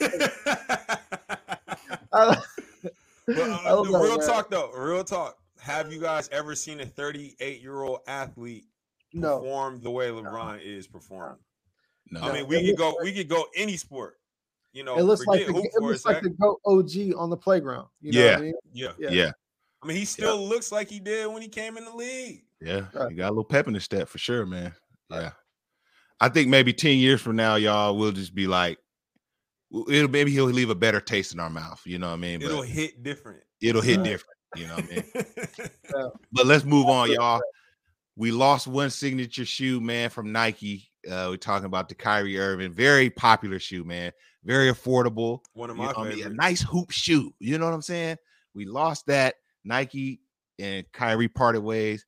[2.12, 2.36] I,
[3.26, 4.26] But, uh, I don't real man.
[4.26, 5.38] talk though, real talk.
[5.60, 8.66] Have you guys ever seen a 38 year old athlete
[9.14, 11.38] no, perform the way LeBron is performing?
[12.10, 12.20] No.
[12.20, 14.18] I mean, It we could looks go, we could go any sport.
[14.74, 17.88] You know, it looks like the, it looks like the goat OG on the playground.
[18.02, 18.30] You know Yeah.
[18.32, 18.54] what I mean?
[18.72, 18.92] Yeah.
[18.98, 19.10] Yeah.
[19.10, 19.30] yeah.
[19.82, 22.43] I mean, he still looks like he did when he came in the league.
[22.64, 23.10] Yeah, Right.
[23.10, 24.74] you got a little pep in the step for sure, man.
[25.10, 25.32] Yeah,
[26.20, 28.78] I think maybe ten years from now, y'all will just be like,
[29.90, 31.80] it'll maybe he'll leave a better taste in our mouth.
[31.84, 32.40] You know what I mean?
[32.40, 33.42] But It'll hit different.
[33.60, 34.04] it'll hit Right.
[34.04, 34.36] different.
[34.56, 35.04] You know what I mean?
[36.32, 37.40] But let's move on, y'all.
[38.16, 40.90] We lost one signature shoe, man, from Nike.
[41.08, 44.10] Uh, we're talking about the Kyrie Irving, very popular shoe, man,
[44.44, 45.40] very affordable.
[45.52, 46.26] One of You my know what I mean?
[46.26, 47.32] A nice hoop shoe.
[47.38, 48.16] You know what I'm saying?
[48.54, 49.34] We lost that.
[49.64, 50.20] Nike
[50.58, 52.04] and Kyrie parted ways,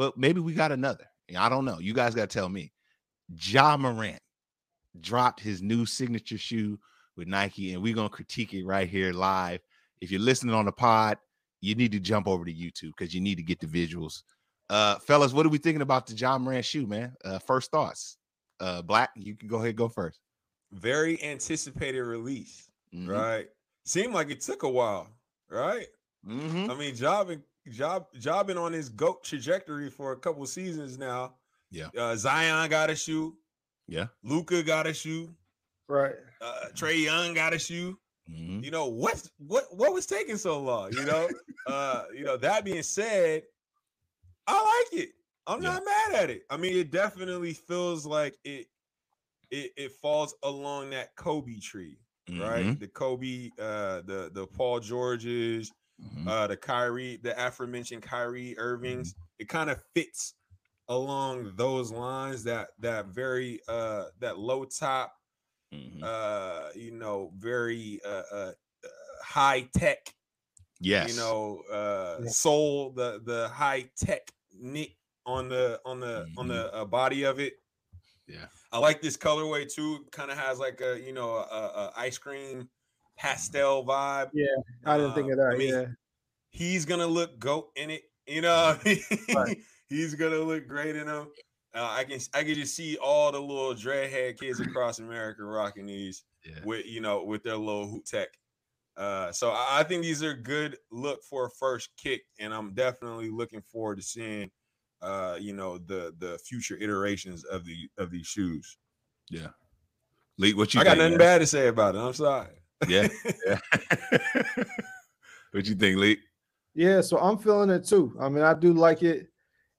[0.00, 1.04] but maybe we got another.
[1.36, 1.78] I don't know.
[1.78, 2.72] You guys got to tell me.
[3.38, 4.18] Ja Morant
[4.98, 6.78] dropped his new signature shoe
[7.18, 9.60] with Nike, and we're gonna critique it right here live.
[10.00, 11.18] If you're listening on the pod,
[11.60, 14.22] you need to jump over to YouTube because you need to get the visuals.
[14.70, 17.14] Uh, fellas, what are we thinking about the Ja Morant shoe, man?
[17.22, 18.16] Uh, first thoughts.
[18.58, 20.18] Uh, Black, you can go ahead, go first.
[20.72, 23.06] Very anticipated release, Mhm.
[23.06, 23.48] right?
[23.84, 25.08] Seemed like it took a while,
[25.50, 25.88] right?
[26.26, 26.70] Mhm.
[26.70, 31.34] I mean, jobbing, job, jobbing on his goat trajectory for a couple seasons now.
[31.70, 31.88] Yeah.
[31.96, 33.36] Uh, Zion got a shoe.
[33.86, 34.06] Yeah.
[34.22, 35.34] Luka got a shoe.
[35.88, 36.14] Right.
[36.40, 37.98] Uh, Trae Young got a shoe.
[38.30, 38.64] Mhm.
[38.64, 39.28] You know what?
[39.38, 39.64] What?
[39.76, 40.92] What was taking so long?
[40.92, 41.28] You know.
[41.66, 42.36] uh, you know.
[42.36, 43.42] That being said,
[44.46, 44.52] I
[44.92, 45.10] like it.
[45.46, 45.70] I'm Yeah.
[45.74, 46.42] not mad at it.
[46.50, 48.66] I mean, it definitely feels like it.
[49.50, 52.66] It, it falls along that Kobe tree, right?
[52.66, 52.78] Mhm.
[52.78, 56.28] The Kobe, uh, the the Paul Georges, Mhm.
[56.28, 59.14] uh, the Kyrie, the aforementioned Kyrie Irvings.
[59.38, 60.34] It kind of fits
[60.88, 62.44] along those lines.
[62.44, 65.16] That that very uh that low top,
[65.72, 66.02] Mhm.
[66.02, 68.52] uh, you know, very uh, uh
[68.84, 68.88] uh,
[69.24, 70.14] high tech,
[70.80, 71.08] yes.
[71.08, 72.30] you know, uh Yeah.
[72.30, 74.92] soul, the the high tech knit
[75.26, 77.54] on the on the on the uh, body of it.
[78.26, 78.46] Yeah.
[78.72, 80.06] I like this colorway too.
[80.12, 82.68] Kind of has like a you know a, a ice cream
[83.20, 84.30] pastel vibe.
[84.32, 84.46] Yeah,
[84.84, 85.52] I didn't think Uh, of that.
[85.54, 85.84] I mean, yeah.
[86.50, 88.02] he's gonna look goat in it.
[88.26, 89.36] You know, what I mean?
[89.36, 89.58] Right.
[89.88, 91.28] he's gonna look great in them.
[91.74, 95.86] Uh, I can I can just see all the little dreadhead kids across America rocking
[95.86, 96.64] these Yeah.
[96.64, 98.28] with you know with their little hoot tech.
[98.96, 102.74] Uh, so I, I think these are good look for a first kick, and I'm
[102.74, 104.50] definitely looking forward to seeing
[105.00, 108.76] uh, you know the the future iterations of the of these shoes.
[109.30, 109.48] Yeah.
[110.38, 111.18] Lee, what you I got think, nothing man?
[111.18, 111.98] bad to say about it.
[111.98, 112.59] I'm sorry.
[112.88, 113.08] Yeah.
[113.46, 113.58] yeah.
[115.52, 116.18] what you think, Lee?
[116.74, 118.16] Yeah, so I'm feeling it too.
[118.20, 119.28] I mean, I do like it.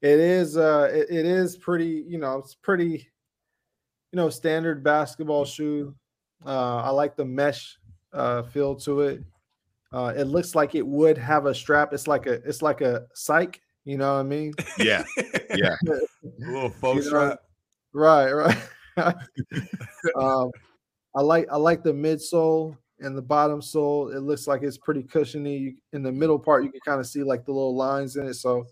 [0.02, 3.08] It is uh it, it is pretty, you know, it's pretty,
[4.12, 5.96] you know, standard basketball shoe.
[6.46, 7.78] Uh I like the mesh
[8.14, 9.24] uh feel to it.
[9.94, 11.94] Uh it looks like it would have a strap.
[11.94, 14.54] It's like a it's like a psych, you know what I mean?
[14.78, 15.04] Yeah.
[15.56, 15.76] Yeah.
[15.88, 16.00] a
[16.40, 17.40] little faux You know, strap.
[17.94, 18.58] Right, right.
[20.16, 20.52] um,
[21.16, 24.10] I like I like the midsole and the bottom sole.
[24.10, 25.76] It looks like it's pretty cushiony.
[25.94, 28.36] In the middle part, you can kind of see like the little lines in it.
[28.36, 28.66] So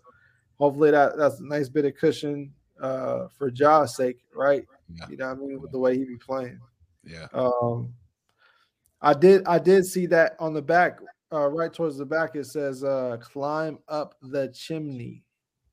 [0.58, 4.64] hopefully that that's a nice bit of cushion uh, for Ja's sake, right?
[4.94, 5.06] Yeah.
[5.08, 6.60] You know what I mean with the way he be playing.
[7.04, 7.26] Yeah.
[7.32, 7.92] Um,
[9.02, 11.00] I did I did see that on the back,
[11.32, 12.36] uh, right towards the back.
[12.36, 15.24] It says uh, "climb up the chimney."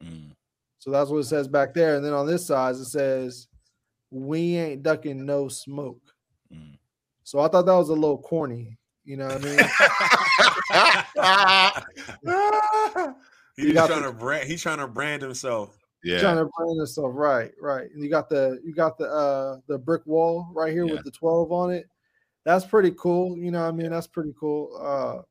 [0.04, 0.32] Mm.
[0.80, 1.96] So that's what it says back there.
[1.96, 3.48] And then on this side, it says,
[4.10, 6.02] We ain't ducking no smoke.
[6.54, 6.78] Mm.
[7.28, 8.78] So I thought that was a little corny.
[9.04, 9.60] You know what I mean?
[13.58, 14.48] he's You got trying to brand.
[14.48, 15.78] He's trying to brand himself.
[16.06, 16.20] yeah.
[16.22, 17.12] Trying to brand himself.
[17.14, 17.90] right, right.
[17.94, 20.94] And you got the you got the uh the brick wall right here Yeah.
[20.94, 21.90] with the 12 on it.
[22.46, 23.38] that's pretty cool.
[23.38, 24.78] You know, what I mean, that's pretty cool.
[24.82, 25.24] Uh,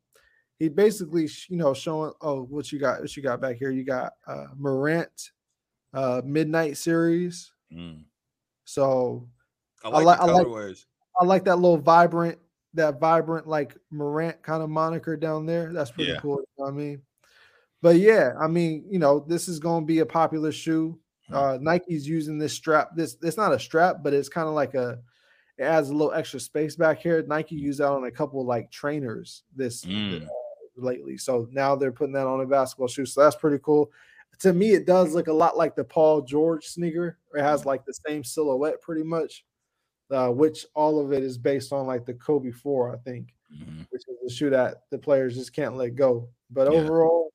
[0.59, 2.13] he basically, you know, showing.
[2.21, 3.01] Oh, what you got?
[3.01, 3.71] What you got back here?
[3.71, 5.31] You got uh, Morant,
[5.95, 7.53] uh, Midnight Series.
[7.73, 8.05] Mm.
[8.67, 9.29] So
[9.83, 10.85] I I like, like- the I like- colorways.
[11.21, 12.39] I like that little vibrant,
[12.75, 15.73] that vibrant like Morant kind of moniker down there.
[15.73, 16.21] That's pretty Yeah.
[16.21, 16.37] cool.
[16.41, 17.03] You know what I mean,
[17.83, 20.99] but yeah, I mean, you know, this is going to be a popular shoe.
[21.33, 22.91] Uh, Nike's using this strap.
[22.95, 25.01] This it's not a strap, but it's kind of like a.
[25.59, 27.25] It adds a little extra space back here.
[27.27, 30.23] Nike used that on a couple like trainers this Mm.
[30.25, 30.29] uh,
[30.77, 31.17] lately.
[31.17, 33.07] So now they're putting that on a basketball shoe.
[33.07, 33.91] So that's pretty cool.
[34.41, 37.19] To me, it does look a lot like the Paul George sneaker.
[37.35, 39.45] It has like the same silhouette pretty much,
[40.11, 43.87] uh, which all of it is based on like the Kobe 4, I think, Mhm.
[43.91, 46.29] which is a shoe that the players just can't let go.
[46.51, 46.79] But Yeah.
[46.81, 47.33] overall,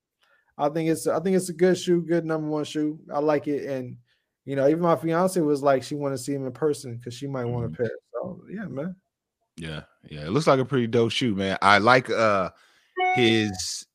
[0.58, 3.00] I think it's I think it's a good shoe, good number one shoe.
[3.12, 3.64] I like it.
[3.68, 3.98] And
[4.44, 7.14] you know, even my fiance was like she wanted to see him in person because
[7.14, 7.74] she might want Mhm.
[7.74, 7.90] a pair.
[8.12, 8.96] So yeah, man.
[9.56, 10.26] Yeah, yeah.
[10.26, 11.58] It looks like a pretty dope shoe, man.
[11.62, 12.50] I like uh
[13.14, 13.86] his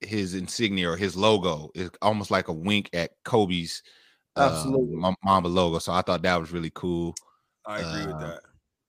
[0.00, 3.82] his insignia or his logo is almost like a wink at Kobe's
[4.36, 4.96] uh, Absolutely.
[4.96, 5.78] Ma- Mamba logo.
[5.78, 7.14] So I thought that was really cool.
[7.66, 8.40] I agree with uh, that.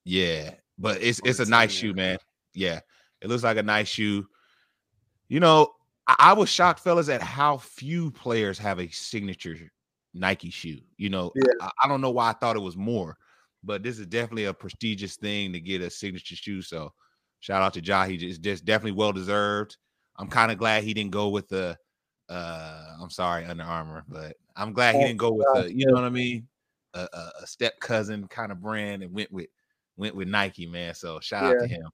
[0.03, 2.17] Yeah, but it's it's a nice shoe, man.
[2.53, 2.79] Yeah,
[3.21, 4.27] it looks like a nice shoe.
[5.27, 5.73] You know,
[6.07, 9.57] I, I was shocked, fellas, at how few players have a signature
[10.13, 10.79] Nike shoe.
[10.97, 11.53] You know, Yeah.
[11.61, 13.17] I, I don't know why I thought it was more,
[13.63, 16.61] but this is definitely a prestigious thing to get a signature shoe.
[16.61, 16.93] So,
[17.39, 18.05] shout out to Ja.
[18.05, 19.77] He just, just definitely well deserved.
[20.17, 21.77] I'm kind of glad he didn't go with the.
[22.29, 25.73] uh I'm sorry, Under Armour, but I'm glad he Oh, didn't go with the.
[25.73, 26.47] You know what I mean?
[26.95, 29.47] A, a, a step cousin kind of brand and went with
[29.97, 30.93] went with Nike, man.
[30.95, 31.89] So shout out to him.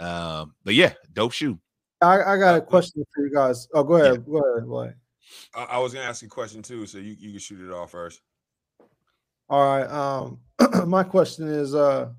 [0.00, 1.58] Um, but yeah, dope shoe.
[2.00, 3.68] I, I got a Uh, question for you guys.
[3.74, 4.24] Oh, go ahead.
[4.26, 4.92] Go ahead, boy.
[5.54, 7.72] I, I was gonna ask you a question too, so you, you can shoot it
[7.72, 8.20] off first.
[9.48, 9.88] All right.
[9.90, 10.40] Um,
[10.88, 12.10] my question is, uh,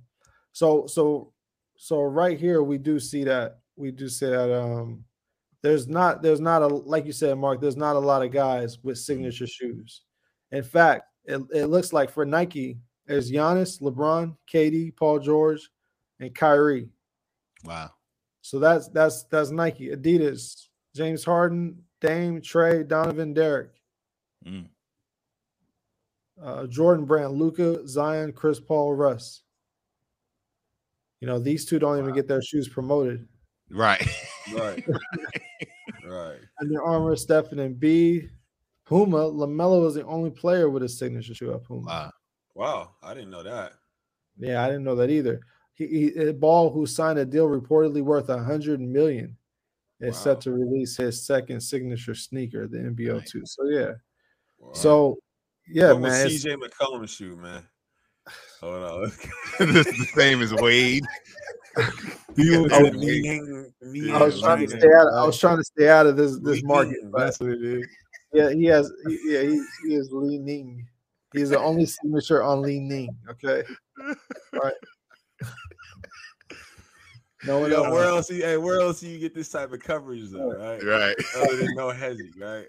[0.52, 1.34] so so
[1.76, 5.04] so right here we do see that we do see that um,
[5.62, 7.60] there's not there's not a like you said, Mark.
[7.60, 10.02] There's not a lot of guys with signature shoes.
[10.52, 15.70] In fact, it, it looks like for Nike, there's Giannis, LeBron, KD, Paul George,
[16.20, 16.90] and Kyrie.
[17.66, 17.92] Wow.
[18.42, 23.70] So that's that's that's Nike, Adidas, James Harden, Dame, Trae, Donovan, Derrick,
[24.46, 24.68] Mm.
[26.42, 29.42] uh, Jordan Brand, Luka, Zion, Chris Paul, Russ.
[31.22, 33.26] You know, these two don't even get their shoes promoted.
[33.70, 34.06] Right.
[34.54, 34.84] Right.
[36.06, 36.40] right.
[36.60, 38.28] Under Armour, Stephen and B,
[38.94, 41.88] Puma, LaMelo is the only player with a signature shoe at Puma.
[41.88, 42.12] wow.
[42.54, 43.74] Wow, I didn't know that.
[44.38, 45.42] Yeah, I didn't know that either.
[45.74, 49.36] He, he Ball, who signed a deal reportedly worth a hundred million,
[50.00, 50.22] is Wow.
[50.22, 53.32] set to release his second signature sneaker, the NBO Nice.
[53.32, 53.42] two.
[53.46, 53.94] So yeah,
[54.60, 54.74] Wow.
[54.74, 55.18] so
[55.68, 56.28] yeah, what man.
[56.28, 57.64] CJ McCollum's shoe, man?
[58.62, 59.12] Hold on.
[59.60, 61.04] this is the same as Wade.
[62.36, 65.08] He was Oh, a I was trying to stay out.
[65.14, 66.98] I was trying to stay out of this this market.
[67.16, 67.86] That's what it is.
[68.34, 68.92] Yeah, he has.
[69.08, 70.88] He, yeah, he, he is Li Ning.
[71.34, 73.16] He's the only signature on Li Ning.
[73.30, 73.64] Okay,
[74.54, 74.74] right.
[77.46, 77.92] No one Yo, else.
[77.92, 78.30] where else?
[78.30, 80.54] You, hey, where else do you get this type of coverage, though?
[80.54, 80.82] Right?
[80.82, 81.16] Right.
[81.36, 82.68] Other than no hezzy, right?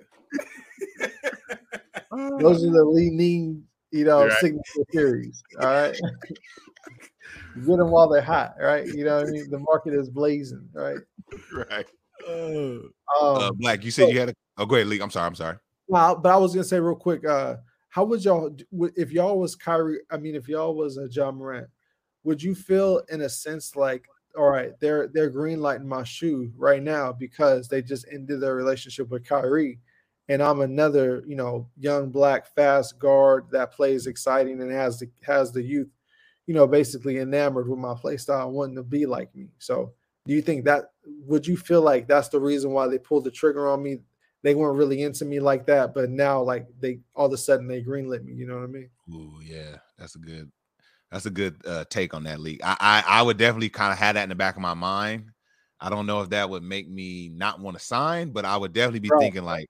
[2.40, 4.32] Those are the Li Ning, you know, Right.
[4.40, 5.44] signature series.
[5.60, 5.94] All right.
[7.54, 8.84] Get them while they're hot, right?
[8.84, 9.48] You know what I mean?
[9.48, 10.98] The market is blazing, right?
[11.52, 11.86] Right.
[12.28, 14.34] Um, Uh, Black, you said you had a.
[14.56, 15.00] Oh, go ahead, Lee.
[15.00, 15.26] I'm sorry.
[15.26, 15.56] I'm sorry.
[15.88, 17.56] Well, but I was gonna say real quick, uh,
[17.88, 18.56] how would y'all
[18.96, 20.00] if y'all was Kyrie?
[20.10, 21.68] I mean, if y'all was a Ja Morant,
[22.24, 26.52] would you feel in a sense like, all right, they're they're green lighting my shoe
[26.56, 29.78] right now because they just ended their relationship with Kyrie,
[30.28, 35.10] and I'm another, you know, young black fast guard that plays exciting and has the
[35.22, 35.90] has the youth,
[36.46, 39.48] you know, basically enamored with my play style, wanting to be like me.
[39.58, 39.92] So,
[40.26, 43.30] do you think that would you feel like that's the reason why they pulled the
[43.30, 43.98] trigger on me?
[44.44, 47.66] They weren't really into me like that, but now like they all of a sudden
[47.66, 48.34] they greenlit me.
[48.34, 48.90] You know what I mean?
[49.12, 50.52] Ooh, yeah, that's a good.
[51.10, 52.60] That's a good uh, take on that league.
[52.62, 55.30] I, I I would definitely kind of have that in the back of my mind.
[55.80, 58.72] I don't know if that would make me not want to sign, but I would
[58.72, 59.20] definitely be Right.
[59.22, 59.68] thinking like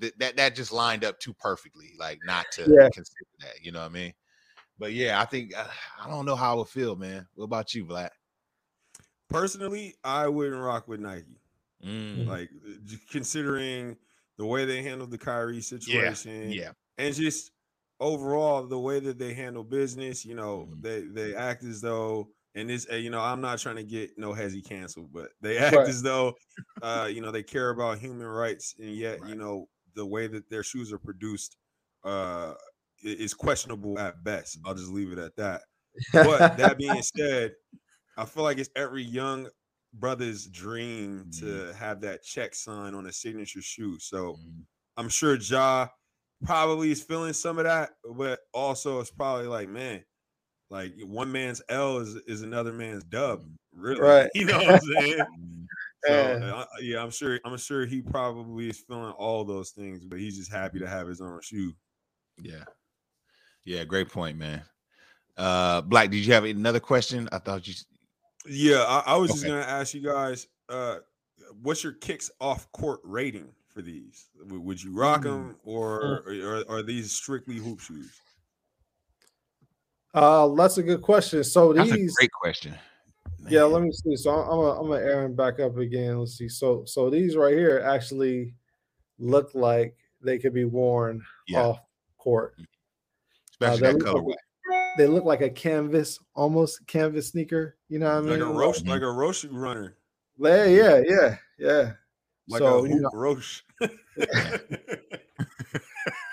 [0.00, 2.88] th- that that just lined up too perfectly, like not to Yeah.
[2.94, 3.62] consider that.
[3.62, 4.12] You know what I mean?
[4.78, 5.66] But yeah, I think uh,
[6.02, 7.26] I don't know how I would feel, man.
[7.34, 8.12] What about you, Black?
[9.28, 11.39] Personally, I wouldn't rock with Nike.
[11.84, 13.96] Mm, Like uh, considering
[14.38, 17.52] the way they handled the Kyrie situation, yeah, and just
[18.00, 20.24] overall the way that they handle business.
[20.24, 20.80] You know, Mhm.
[20.80, 24.32] they they act as though, and this, you know, I'm not trying to get no
[24.32, 25.88] hezzy canceled, but they act Right.
[25.88, 26.34] as though,
[26.82, 29.24] uh, you know, they care about human rights, and yet, Right.
[29.24, 31.56] you know, the way that their shoes are produced,
[32.04, 32.54] uh,
[33.02, 34.58] is questionable at best.
[34.64, 35.62] I'll just leave it at that.
[36.20, 37.54] But that being said,
[38.16, 39.48] I feel like it's every young
[39.92, 41.40] brother's dream Mhm.
[41.40, 43.98] to have that check sign on a signature shoe.
[43.98, 44.66] So Mhm.
[44.96, 45.88] I'm sure Ja
[46.44, 50.04] probably is feeling some of that, but also it's probably like, man,
[50.70, 53.46] like one man's L is, is another man's dub.
[53.72, 54.30] Really, Right.
[54.34, 55.18] You know what I'm saying?
[55.38, 55.66] Mhm.
[56.06, 56.54] So Yeah.
[56.54, 57.38] uh, yeah, I'm sure.
[57.44, 61.06] I'm sure he probably is feeling all those things, but he's just happy to have
[61.08, 61.74] his own shoe.
[62.42, 62.64] Yeah.
[63.64, 64.62] Yeah, great point, man.
[65.36, 67.28] Uh Black, did you have another question?
[67.32, 67.74] I thought you
[68.46, 70.96] Yeah, I, I was just gonna ask you guys, uh,
[71.62, 74.28] what's your kicks off court rating for these?
[74.48, 75.24] Would you rock Mm.
[75.24, 78.20] them, or, or or are these strictly hoop shoes?
[80.14, 81.44] Uh, that's a good question.
[81.44, 82.74] So that's these, a great question.
[83.48, 84.16] yeah, let me see.
[84.16, 86.18] So I'm gonna I'm gonna Aaron back up again.
[86.18, 86.48] Let's see.
[86.48, 88.54] So so these right here actually
[89.18, 91.60] look like they could be worn Yeah.
[91.60, 91.80] off
[92.18, 92.54] court.
[93.50, 94.34] especially they that look like colorway.
[94.98, 97.76] They look like a canvas, almost canvas sneaker.
[97.88, 98.40] You know what I mean?
[98.40, 98.88] Like a Roshe, Mhm.
[98.88, 99.96] like a Roshe runner,
[100.38, 101.92] Yeah, yeah, yeah, yeah.
[102.48, 103.62] like so a you know, Roshe.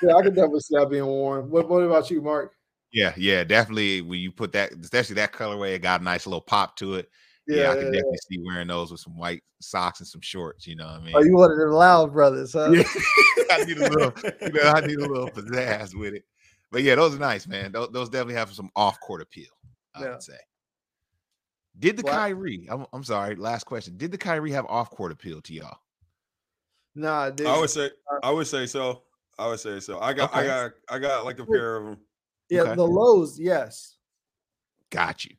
[0.02, 1.50] yeah, I can definitely see that being worn.
[1.50, 2.54] What what about you, Mark?
[2.92, 4.02] Yeah, yeah, definitely.
[4.02, 7.10] When you put that, especially that colorway, it got a nice little pop to it.
[7.48, 10.68] Yeah, I can definitely see wearing those with some white socks and some shorts.
[10.68, 11.16] You know what I mean?
[11.16, 12.72] Oh, you one of them loud brothers, huh?
[12.72, 12.84] yeah,
[13.52, 16.24] I need a little, you know, I need a little pizzazz with it.
[16.72, 17.72] But yeah, those are nice, man.
[17.72, 19.50] Those, those definitely have some off-court appeal.
[19.96, 20.10] I Yeah.
[20.12, 20.38] would say.
[21.80, 22.68] Did the Well, I- Kyrie?
[22.70, 23.36] I'm, I'm sorry.
[23.36, 23.98] Last question.
[23.98, 25.78] Did the Kyrie have off-court appeal to y'all?
[26.96, 27.48] Nah, dude.
[27.48, 29.04] I would say, uh I would say so.
[29.38, 30.00] I would say so.
[30.00, 31.98] I got, I got, I got like a pair of them.
[32.50, 32.76] yeah, okay.
[32.76, 33.98] the lows, yes,
[34.90, 35.36] Got you.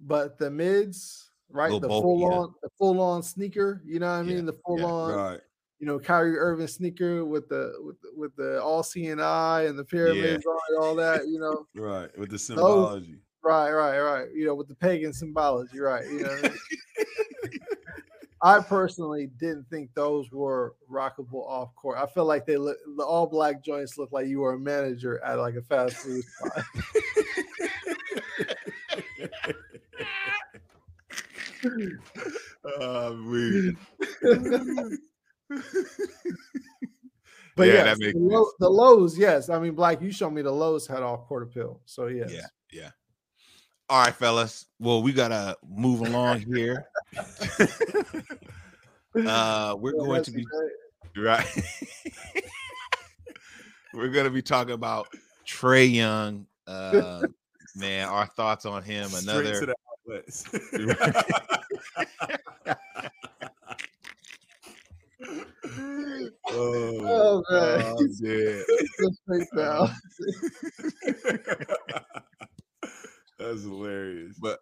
[0.00, 1.70] but the mids, right?
[1.70, 2.26] The bulky, full yeah.
[2.38, 3.82] on, the full on sneaker.
[3.84, 4.46] You know what I Yeah, mean?
[4.46, 5.40] The full yeah, on, Right.
[5.78, 9.78] You know, Kyrie Irving sneaker with the with the, with the all seeing eye and
[9.78, 11.26] the pyramids on it, all that.
[11.26, 12.16] You know, Right.
[12.18, 13.16] With the symbology.
[13.42, 14.28] right, right, right.
[14.34, 16.04] You know, with the pagan symbology, right?
[16.06, 16.30] You know.
[16.30, 16.52] I mean?
[18.42, 21.98] I personally didn't think those were rockable off court.
[21.98, 25.22] I feel like they look the all black joints look like you were a manager
[25.24, 26.64] at like a fast food spot.
[32.80, 33.76] Uh, we,
[37.56, 39.48] But Yeah, that the, low, the lows, yes.
[39.48, 41.80] I mean, Black, you showed me the lows had off court appeal.
[41.86, 42.30] So yes.
[42.30, 42.90] Yeah, yeah.
[43.88, 44.66] All right, fellas.
[44.78, 46.86] Well, we gotta move along here.
[49.26, 50.72] uh, we're Yeah, going to be great.
[51.24, 51.46] right.
[53.94, 55.08] we're gonna be talking about
[55.46, 56.46] Trae Young.
[56.66, 57.22] Uh,
[57.74, 59.08] man, our thoughts on him.
[59.14, 59.74] Another to the
[60.10, 60.44] outlets.
[65.28, 68.64] Oh oh, man, Oh, dude.
[69.00, 69.90] Just straight down.
[73.38, 74.36] that's hilarious.
[74.40, 74.58] But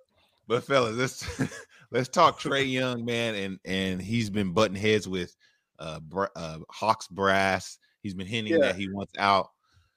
[0.49, 1.59] but fellas, let's
[1.91, 5.35] let's talk Trae Young, man, and and he's been butting heads with
[5.79, 6.01] uh,
[6.37, 7.79] uh Hawks brass.
[8.03, 8.67] He's been hinting Yeah.
[8.69, 9.51] that he wants out.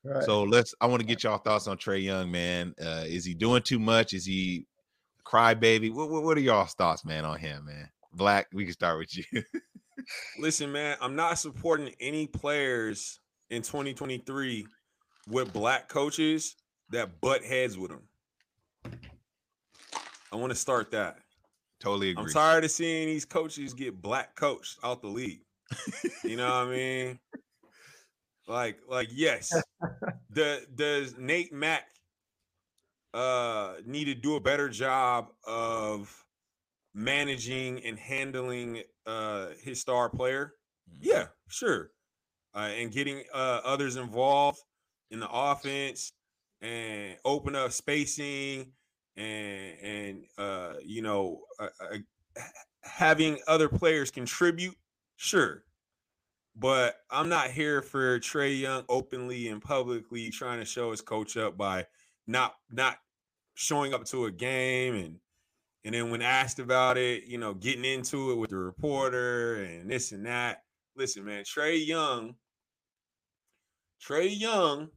[0.04, 0.24] Right.
[0.24, 0.74] So let's.
[0.80, 2.74] I want to get y'all thoughts on Trae Young, man.
[2.82, 4.14] Uh, is he doing too much?
[4.14, 4.66] Is he
[5.26, 5.94] crybaby?
[5.94, 7.90] What, what what are y'all's thoughts, man, on him, man?
[8.14, 9.24] Black, we can start with you.
[10.40, 14.66] Listen, man, I'm not supporting any players in 2023
[15.30, 16.56] with black coaches
[16.90, 18.04] that butt heads with them.
[20.32, 21.18] I want to start that.
[21.80, 22.26] totally agree.
[22.26, 25.42] I'm tired of seeing these coaches get black coached out the league.
[26.24, 27.20] You know what I mean?
[28.48, 29.54] Like, like, yes.
[30.30, 31.84] The does Nate Mack
[33.14, 36.14] uh need to do a better job of
[36.98, 40.56] managing and handling uh his star player?
[40.92, 40.98] Mhm.
[41.02, 41.92] Yeah, sure.
[42.56, 44.60] Uh, and getting uh, others involved
[45.12, 46.14] in the offense
[46.62, 48.74] and open up spacing
[49.18, 51.98] and and uh, you know uh, uh,
[52.84, 54.76] having other players contribute.
[55.18, 55.66] Sure,
[56.56, 61.38] but I'm not here for Trae Young openly and publicly trying to show his coach
[61.38, 61.88] up by
[62.26, 62.98] not not
[63.56, 65.20] showing up to a game and
[65.86, 69.90] and then when asked about it, you know, getting into it with the reporter and
[69.90, 70.64] this and that.
[70.96, 72.36] Listen, man, Trae Young,
[74.06, 74.90] Trae Young.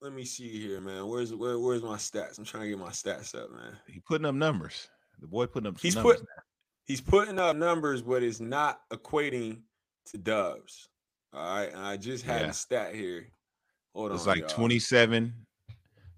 [0.00, 1.06] Let me see here, man.
[1.06, 2.38] Where's where, where's my stats?
[2.38, 3.76] I'm trying to get my stats up, man.
[3.86, 4.88] He putting up numbers.
[5.20, 5.78] The boy putting up.
[5.78, 6.28] He's numbers put
[6.86, 9.60] he's putting up numbers, but it's not equating
[10.06, 10.88] to dubs.
[11.32, 11.72] All right.
[11.72, 12.48] And I just had Yeah.
[12.48, 13.28] a stat here.
[13.94, 14.16] Hold on.
[14.16, 14.32] It's on.
[14.32, 14.48] like y'all.
[14.48, 15.32] 27,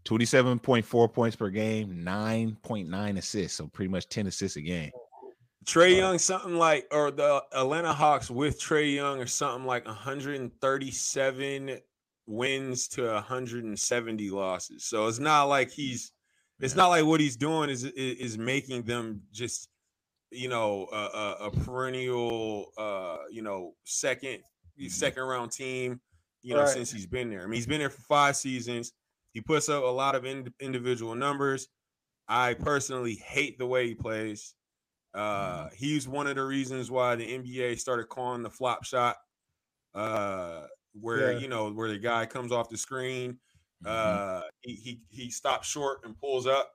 [0.04, 3.56] 27.4 points per game, 9.9 assists.
[3.56, 4.90] So pretty much 10 assists a game.
[5.64, 5.96] Trae Right.
[5.96, 11.78] Young, something like, or the Atlanta Hawks with Trae Young, or something like 137
[12.26, 14.84] wins to 170 losses.
[14.84, 16.12] So it's not like he's
[16.60, 19.68] It's not like what he's doing is is, is making them just
[20.30, 24.40] you know a, a, a perennial uh you know 2nd
[24.88, 26.00] second round team
[26.42, 26.68] you know Right.
[26.68, 27.42] since he's been there.
[27.42, 28.92] I mean he's been there for five seasons.
[29.34, 31.68] He puts up a lot of in, individual numbers.
[32.28, 34.54] I personally hate the way he plays.
[35.14, 39.16] Uh, he's one of the reasons why the NBA started calling the flop shot,
[39.94, 41.38] uh, where Yeah.
[41.38, 43.40] you know where the guy comes off the screen,
[43.80, 43.90] Mhm.
[43.90, 46.72] uh, he he he stops short and pulls up.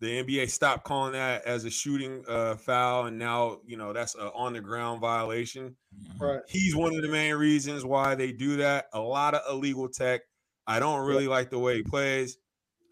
[0.00, 4.14] The NBA stopped calling that as a shooting uh, foul, and now you know that's
[4.16, 5.76] a on the ground violation.
[5.92, 6.18] Mhm.
[6.20, 6.42] Right.
[6.46, 8.86] He's one of the main reasons why they do that.
[8.94, 10.22] A lot of illegal tech.
[10.66, 12.38] I don't really like the way he plays.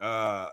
[0.01, 0.49] Uh,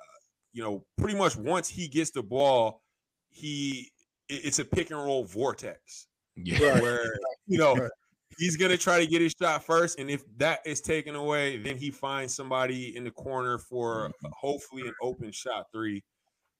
[0.53, 2.81] you know, pretty much once he gets the ball,
[3.29, 3.91] he
[4.29, 6.59] it's a pick and roll vortex Yeah.
[6.69, 6.81] Right.
[6.81, 7.03] where
[7.47, 7.91] you know Right.
[8.37, 11.77] he's gonna try to get his shot first, and if that is taken away, then
[11.77, 14.31] he finds somebody in the corner for Mhm.
[14.33, 16.03] hopefully an open shot three.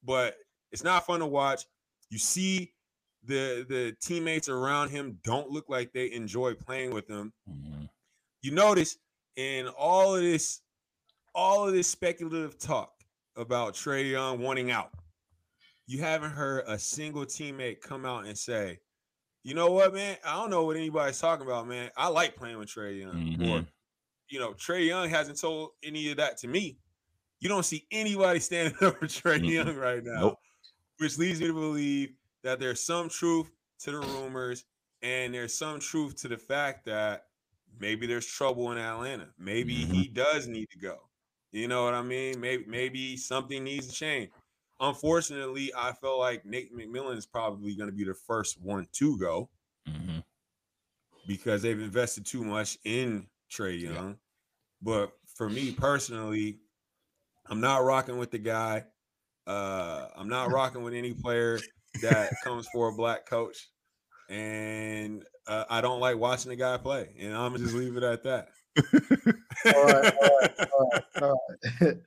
[0.03, 0.37] But
[0.71, 1.65] it's not fun to watch.
[2.09, 2.73] You see
[3.23, 7.33] the the teammates around him don't look like they enjoy playing with him.
[7.49, 7.89] Mhm.
[8.43, 8.97] You notice
[9.37, 10.61] in all of this,
[11.33, 12.91] all of this speculative talk
[13.37, 14.89] about Trae Young wanting out,
[15.85, 18.79] you haven't heard a single teammate come out and say,
[19.43, 20.17] you know what, man?
[20.25, 21.89] I don't know what anybody's talking about, man.
[21.95, 23.11] I like playing with Trae Young.
[23.15, 23.67] Or, Mhm.
[24.29, 26.79] you know, Trae Young hasn't told any of that to me.
[27.39, 29.47] You don't see anybody standing up for Trae.
[29.47, 30.39] Young right now, Nope.
[30.97, 33.49] which leads me to believe that there's some truth
[33.81, 34.65] to the rumors
[35.03, 37.26] and there's some truth to the fact that
[37.79, 39.33] maybe there's trouble in Atlanta.
[39.37, 39.85] Maybe Mhm.
[39.85, 41.09] he does need to go.
[41.51, 42.39] You know what I mean?
[42.39, 44.31] Maybe maybe something needs to change.
[44.79, 49.17] Unfortunately, I feel like Nate McMillan is probably going to be the first one to
[49.17, 49.49] go
[49.85, 50.21] Mhm.
[51.25, 53.91] because they've invested too much in Trae Yeah.
[53.93, 54.19] Young.
[54.81, 56.61] But for me personally,
[57.47, 58.87] I'm not rocking with the guy.
[59.47, 61.71] Uh, I'm not rocking with any player
[62.01, 63.69] that comes for a black coach,
[64.29, 67.09] and uh, I don't like watching the guy play.
[67.19, 68.49] And I'm gonna just leave it at that.
[69.65, 71.39] All right, all right, all
[71.81, 71.97] right.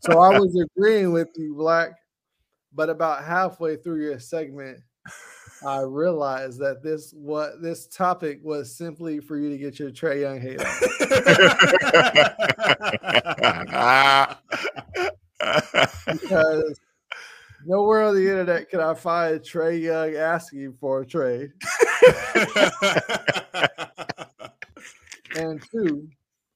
[0.00, 1.92] so I was agreeing with you, Black,
[2.72, 4.80] but about halfway through your segment,
[5.66, 10.22] I realized that this what this topic was simply for you to get your Trae
[10.22, 10.60] Young hate
[13.70, 14.38] out
[16.12, 16.80] because
[17.70, 21.52] nowhere on the internet can I find Trae Young asking for a trade.
[25.36, 26.08] And two,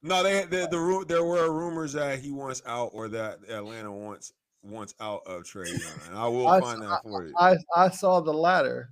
[0.02, 4.32] no, they, they the there were rumors that he wants out or that Atlanta wants
[4.64, 7.32] wants out of Trae Young, and I will I- find that for you.
[7.38, 8.90] I I saw the latter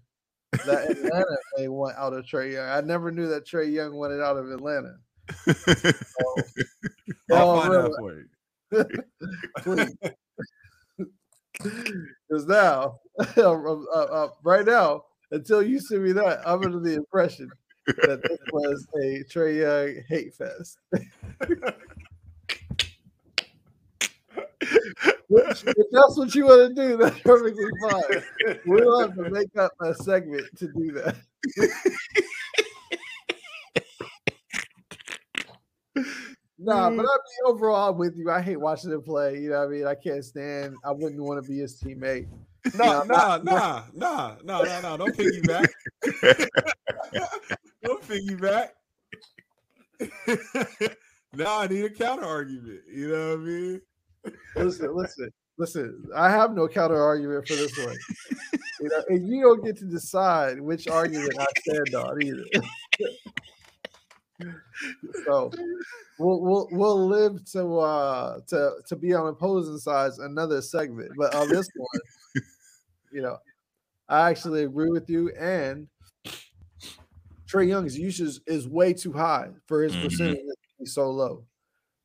[0.52, 2.68] that Atlanta may want out of Trae Young.
[2.68, 4.98] I never knew that Trae Young wanted out of Atlanta.
[7.32, 8.14] I'll Oh, find for
[8.70, 10.08] you.
[11.62, 13.00] Because now,
[14.44, 17.50] right now, until you send me that, I'm under the impression
[17.86, 20.78] that this was a Trae Young hate fest.
[25.28, 28.58] Which, if that's what you want to do, that's perfectly fine.
[28.66, 31.16] We'll have to make up a segment to do that.
[36.64, 37.00] Nah, but mm.
[37.00, 37.06] I mean,
[37.46, 38.30] overall, I'm with you.
[38.30, 39.38] I hate watching him play.
[39.38, 39.86] You know what I mean?
[39.86, 40.76] I can't stand.
[40.84, 42.28] I wouldn't want to be his teammate.
[42.76, 44.96] No, Yeah, no, no, no, no, no, no.
[44.96, 45.66] Don't piggyback.
[47.82, 48.68] Don't piggyback.
[51.34, 52.82] now I need a counter argument.
[52.92, 53.80] You know what I mean?
[54.54, 56.04] Listen, listen, listen.
[56.14, 57.96] I have no counter argument for this one.
[58.80, 62.44] You know, and you don't get to decide which argument I stand on either.
[65.24, 65.51] so
[66.18, 71.12] we'll we'll we'll live to uh to to be on opposing sides another segment.
[71.16, 72.45] But on this one,
[73.12, 73.38] you know,
[74.09, 75.30] I actually agree with you.
[75.38, 75.88] And
[77.47, 80.05] Trae Young's usage is way too high for his Mhm.
[80.05, 81.45] percentage to be so low.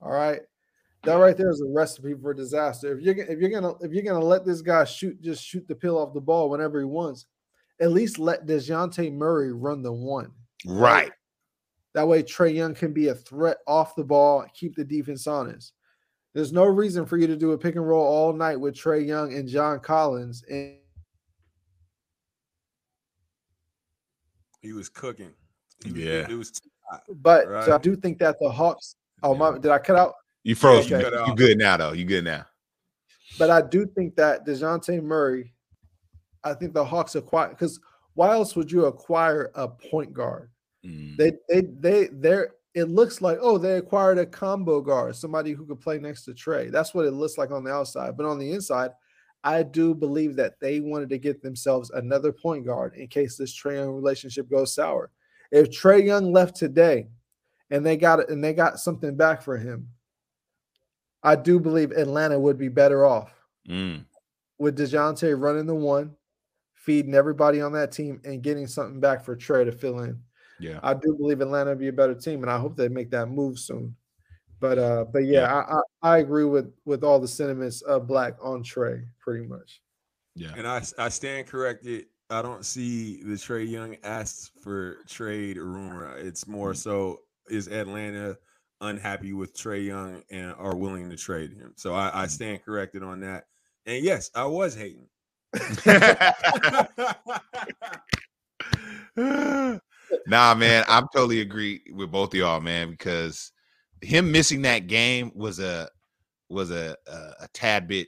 [0.02, 0.42] All right.
[1.04, 2.98] That right there is a recipe for disaster.
[2.98, 5.66] If you're gonna- if you're gonna if you're gonna let this guy shoot just shoot
[5.68, 7.28] the pill off the ball whenever he wants,
[7.80, 10.34] at least let Dejounte Murray run the one.
[10.66, 11.12] right.
[11.98, 15.74] That way, Trae Young can be a threat off the ball, keep the defense honest.
[16.36, 19.04] There's no reason for you to do a pick and roll all night with Trae
[19.04, 20.44] Young and John Collins.
[20.48, 20.76] And
[24.62, 25.32] He was cooking.
[25.84, 26.28] He was, Yeah.
[26.30, 27.02] It was too hot.
[27.10, 28.96] but so I do think that the Hawks.
[29.24, 29.58] Oh my!
[29.58, 30.14] Did I cut out?
[30.44, 30.86] You froze.
[30.86, 31.04] Okay.
[31.04, 31.94] You, Cut you good now though.
[31.94, 32.46] You good now.
[33.40, 35.52] But I do think that Dejounte Murray.
[36.44, 37.80] I think the Hawks acquire because
[38.14, 40.52] why else would you acquire a point guard?
[40.88, 41.18] Mm.
[41.18, 45.66] They they they they're it looks like oh they acquired a combo guard, somebody who
[45.66, 46.72] could play next to Trae.
[46.72, 48.16] That's what it looks like on the outside.
[48.16, 48.92] But on the inside,
[49.44, 53.58] I do believe that they wanted to get themselves another point guard in case this
[53.58, 55.10] Trae Young relationship goes sour.
[55.52, 57.08] If Trae Young left today
[57.70, 59.90] and they got it and they got something back for him,
[61.24, 63.34] I do believe Atlanta would be better off
[63.68, 64.06] Mm.
[64.60, 66.16] with Dejounte running the one,
[66.76, 70.22] feeding everybody on that team, and getting something back for Trae to fill in.
[70.60, 70.80] Yeah.
[70.84, 73.28] I do believe Atlanta would be a better team, and I hope they make that
[73.28, 73.96] move soon.
[74.60, 78.36] But uh, but yeah, I, I I agree with with all the sentiments of Black
[78.42, 79.82] on Trae, pretty much.
[80.36, 80.54] Yeah.
[80.56, 82.06] And I I stand corrected.
[82.30, 86.18] I don't see the Trae Young asks for trade rumor.
[86.18, 88.38] It's more so is Atlanta
[88.82, 91.74] unhappy with Trae Young and are willing to trade him.
[91.78, 93.46] So I, I stand corrected on that.
[93.86, 95.08] And yes, I was hating.
[100.28, 103.52] nah, man, I'm totally agree with both of y'all, man, because
[104.02, 105.90] him missing that game was a
[106.50, 108.08] was a a, a tad bit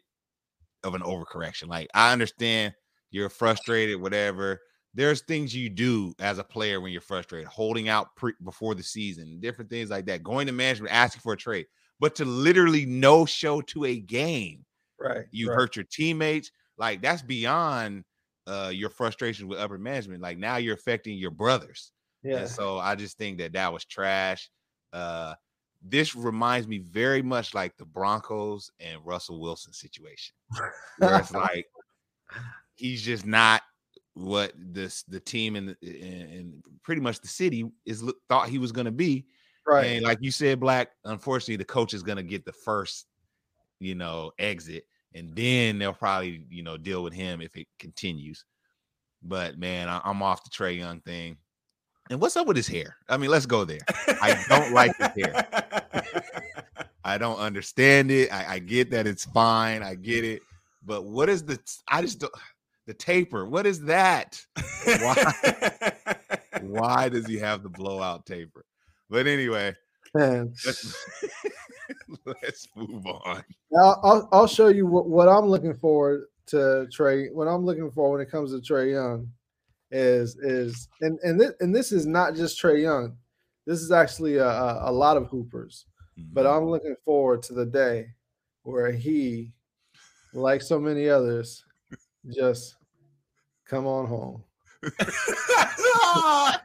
[0.83, 1.67] of an overcorrection.
[1.67, 2.73] Like I understand
[3.11, 4.59] you're frustrated, whatever.
[4.93, 8.83] There's things you do as a player when you're frustrated, holding out pre- before the
[8.83, 11.67] season, different things like that, going to management, asking for a trade,
[11.99, 14.65] but to literally no show to a game,
[14.99, 15.25] Right.
[15.31, 15.55] you right.
[15.55, 16.51] hurt your teammates.
[16.77, 18.03] Like that's beyond
[18.47, 20.21] uh, your frustration with upper management.
[20.21, 21.91] Like now you're affecting your brothers.
[22.23, 22.39] Yeah.
[22.39, 24.49] And so I just think that that was trash.
[24.91, 25.35] Uh,
[25.81, 30.35] this reminds me very much like the Broncos and Russell Wilson situation,
[30.97, 31.67] where it's like
[32.75, 33.61] he's just not
[34.13, 38.85] what this the team and and pretty much the city is thought he was going
[38.85, 39.25] to be.
[39.65, 39.85] right.
[39.85, 43.05] And like you said, Black, unfortunately, the coach is going to get the first,
[43.79, 44.83] you know, exit,
[45.13, 48.45] and then they'll probably, you know, deal with him if it continues.
[49.21, 51.37] But man, I, I'm off the Trae Young thing.
[52.09, 52.95] And what's up with his hair?
[53.07, 53.81] I mean, let's go there.
[54.21, 55.47] I don't like his hair.
[57.03, 58.31] I don't understand it.
[58.31, 59.83] I, I get that it's fine.
[59.83, 60.41] I get it.
[60.85, 61.59] But what is the?
[61.87, 62.33] I just don't.
[62.87, 63.45] The taper.
[63.45, 64.41] What is that?
[64.85, 65.33] Why?
[66.61, 68.65] Why does he have the blowout taper?
[69.09, 69.75] But anyway.
[70.13, 71.05] Let's,
[72.25, 73.43] let's move on.
[73.77, 77.31] I'll, I'll, I'll show you what, what I'm looking forward to Trae.
[77.33, 79.29] What I'm looking for when it comes to Trae Young
[79.91, 83.17] is is and and this, and this is not just Trae Young.
[83.65, 85.85] This is actually a, a, a lot of hoopers.
[86.33, 86.57] But Mm-hmm.
[86.57, 88.07] I'm looking forward to the day
[88.63, 89.53] where he,
[90.33, 91.63] like so many others,
[92.33, 92.75] just
[93.65, 94.43] come on home.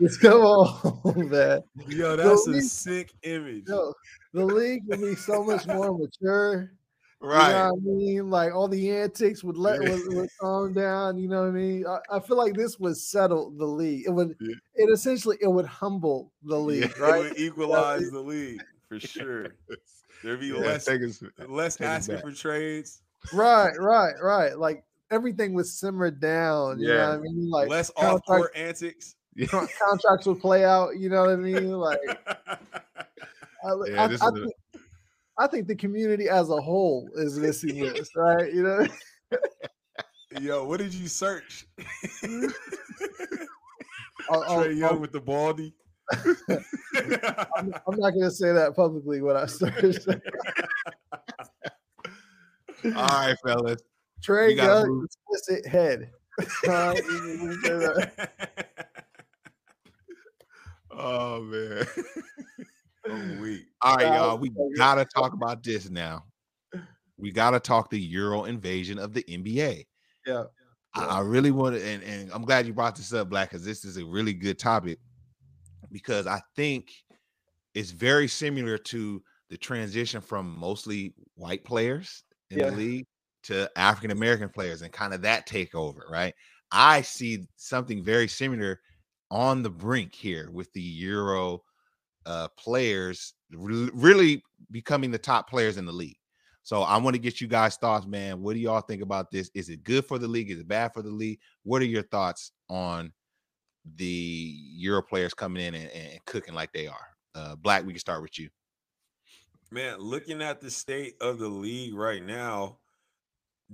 [0.00, 1.62] Just come on man.
[1.88, 3.64] Yo, that's a league- sick image.
[3.68, 3.92] Yo,
[4.32, 6.72] the league would be so much more mature.
[7.20, 7.48] right.
[7.48, 8.30] You know what I mean?
[8.30, 11.18] Like all the antics would let would, would calm down.
[11.18, 11.84] You know what I mean?
[11.86, 14.04] I, I feel like this would settle the league.
[14.06, 14.54] It would Yeah.
[14.76, 17.18] it essentially it would humble the league, It right?
[17.24, 19.48] would equalize the league for sure.
[20.22, 23.02] There'd be Yeah, less us- uh, less asking for trades,
[23.34, 24.58] Right, right, right.
[24.58, 26.78] Like everything would simmer down.
[26.80, 27.08] You know Yeah.
[27.10, 27.50] what I mean?
[27.50, 29.16] Like less off court antics.
[29.48, 30.98] Con- contracts will play out.
[30.98, 31.72] You know what I mean?
[31.72, 31.98] Like
[33.64, 34.52] I, Yeah, I, this I is a- think,
[35.38, 38.52] I think the community as a whole is missing this, right?
[38.52, 38.86] You know,
[40.40, 41.66] Yo, what did you search?
[42.22, 42.50] I'll-
[44.30, 44.98] I'll- oh, Trae oh, Young oh.
[44.98, 45.74] with the baldy.
[46.12, 50.08] I'm, I'm not going to say that publicly when I searched.
[52.84, 53.80] All right, fellas.
[54.22, 56.10] Trae gotta Young, explicit head.
[56.66, 58.70] Uh, you can say that.
[60.90, 61.86] Oh man.
[63.40, 63.62] Weak.
[63.82, 64.38] All right, y'all.
[64.38, 66.24] We gotta talk about this now.
[67.16, 69.86] We gotta talk the Euro invasion of the NBA.
[70.26, 70.44] yeah,
[70.94, 73.64] I, I really want to, and, and I'm glad you brought this up, Black, because
[73.64, 74.98] this is a really good topic.
[75.92, 76.90] Because I think
[77.74, 82.70] it's very similar to the transition from mostly white players in Yeah.
[82.70, 83.06] the league
[83.44, 86.34] to African American players and kind of that takeover, right?
[86.70, 88.80] I see something very similar
[89.30, 91.62] on the brink here with the Euro
[92.26, 96.16] uh, players re- really becoming the top players in the league.
[96.62, 98.42] So I want to get you guys' thoughts, man.
[98.42, 99.50] What do y'all think about this?
[99.54, 100.50] Is it good for the league?
[100.50, 101.40] Is it bad for the league?
[101.62, 103.12] What are your thoughts on
[103.96, 107.06] the Euro players coming in and, and cooking like they are?
[107.34, 108.50] Uh, Black, we can start with you.
[109.70, 112.79] Man, looking at the state of the league right now,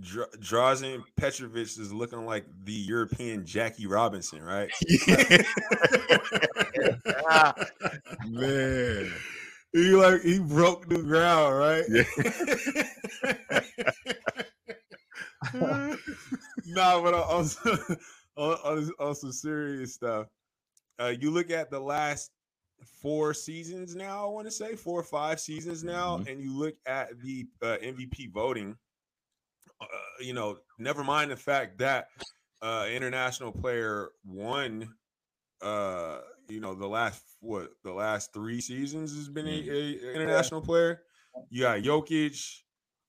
[0.01, 4.70] Dra- Drazen Petrovic is looking like the European Jackie Robinson, right?
[8.26, 9.12] man.
[9.72, 11.84] he like he broke the ground, right?
[11.88, 12.05] Yeah.
[16.66, 17.70] nah, but also
[18.36, 20.26] on, on, on some serious stuff,
[21.01, 22.30] uh, you look at the last
[23.03, 24.26] four seasons now.
[24.26, 26.28] I want to say four or five seasons now, Mhm.
[26.32, 28.76] and you look at the uh, MVP voting.
[29.81, 29.87] Uh,
[30.20, 32.09] you know, never mind the fact that
[32.62, 34.89] uh, international player won.
[35.62, 36.18] Uh,
[36.49, 41.03] you know, the last what the last three seasons has been a, a international player.
[41.51, 42.61] You got Jokic,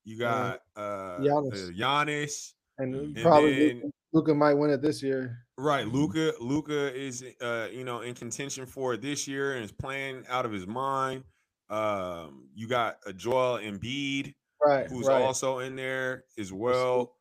[0.04, 1.68] you got uh, Giannis.
[1.68, 5.38] uh, Giannis, and And probably then- Luka might win it this year.
[5.58, 5.86] Right.
[5.86, 6.32] Luka.
[6.40, 10.46] Luka is, uh, you know, in contention for it this year and is playing out
[10.46, 11.24] of his mind.
[11.68, 14.34] Um, you got a Joel Embiid,
[14.64, 15.08] Right, who's right.
[15.08, 17.16] also in there as well.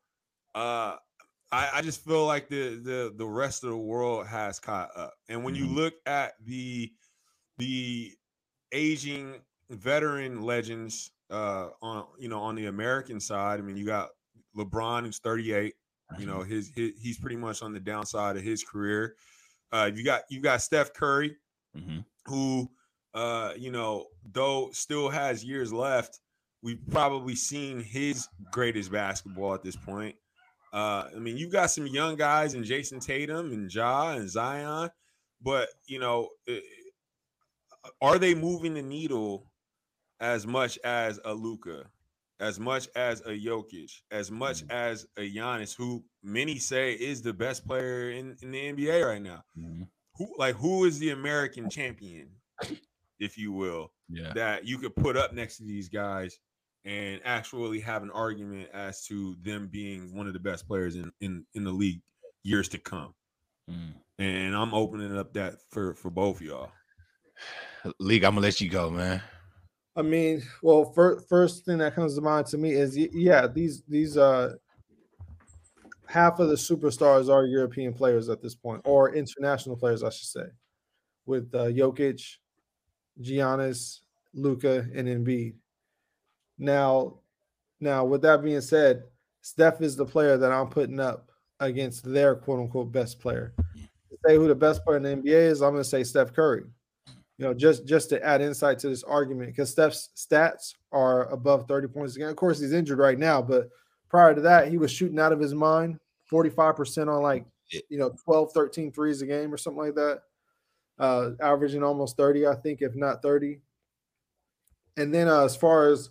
[0.56, 0.98] Uh,
[1.52, 5.16] I, I just feel like the the the rest of the world has caught up.
[5.30, 5.74] And when you Mhm.
[5.74, 6.94] look at the
[7.58, 8.16] the
[8.74, 14.12] aging veteran legends uh on you know on the American side, I mean you got
[14.56, 15.76] LeBron who's 38
[16.16, 19.18] you know his, his he's pretty much on the downside of his career
[19.72, 21.38] uh you got you got steph curry
[21.74, 22.06] Mhm.
[22.26, 22.70] who
[23.14, 26.20] uh you know though still has years left
[26.64, 30.16] we've probably seen his greatest basketball at this point
[30.74, 34.90] uh i mean you got some young guys and Jayson Tatum and ja and zion
[35.42, 36.30] but you know
[38.02, 39.50] are they moving the needle
[40.20, 41.86] as much as a Luka,
[42.40, 44.72] as much as a Jokic, as much Mhm.
[44.72, 49.22] as a Giannis, who many say is the best player in, in the NBA right
[49.22, 49.44] now.
[49.58, 49.88] Mhm.
[50.16, 52.30] Who like who is the American champion,
[53.20, 54.34] if you will, Yeah.
[54.34, 56.40] that you could put up next to these guys
[56.88, 61.12] and actually have an argument as to them being one of the best players in
[61.22, 62.02] in, in the league
[62.44, 63.14] years to come.
[63.70, 63.94] Mm.
[64.20, 66.72] And I'm opening up that for for both y'all.
[68.00, 69.22] League, I'm gonna let you go, man.
[69.96, 73.84] I mean, well, first first thing that comes to mind to me is yeah, these
[73.88, 74.56] these uh
[76.08, 80.30] half of the superstars are European players at this point, or international players, I should
[80.30, 80.46] say,
[81.26, 82.22] with uh, Jokic,
[83.22, 84.00] Giannis,
[84.34, 85.56] Luka, and Embiid.
[86.58, 87.20] Now,
[87.80, 89.04] now with that being said,
[89.42, 93.54] Steph is the player that I'm putting up against their quote unquote best player.
[93.58, 96.34] To say who the best player in the NBA is, I'm going to say Steph
[96.34, 96.64] Curry
[97.38, 101.68] you know, just just to add insight to this argument, because Steph's stats are above
[101.68, 102.30] 30 points again.
[102.30, 103.70] Of course, he's injured right now, but
[104.10, 106.00] prior to that, he was shooting out of his mind,
[106.32, 107.46] 45% on like
[107.90, 110.22] you know 12, 13 threes a game or something like that.
[110.98, 113.62] Uh averaging almost 30, I think, if not 30.
[114.98, 116.10] And then uh, as far as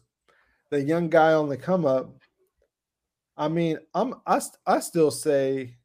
[0.71, 2.11] the young guy on the come up,
[3.37, 5.77] I mean, I'm I, I still say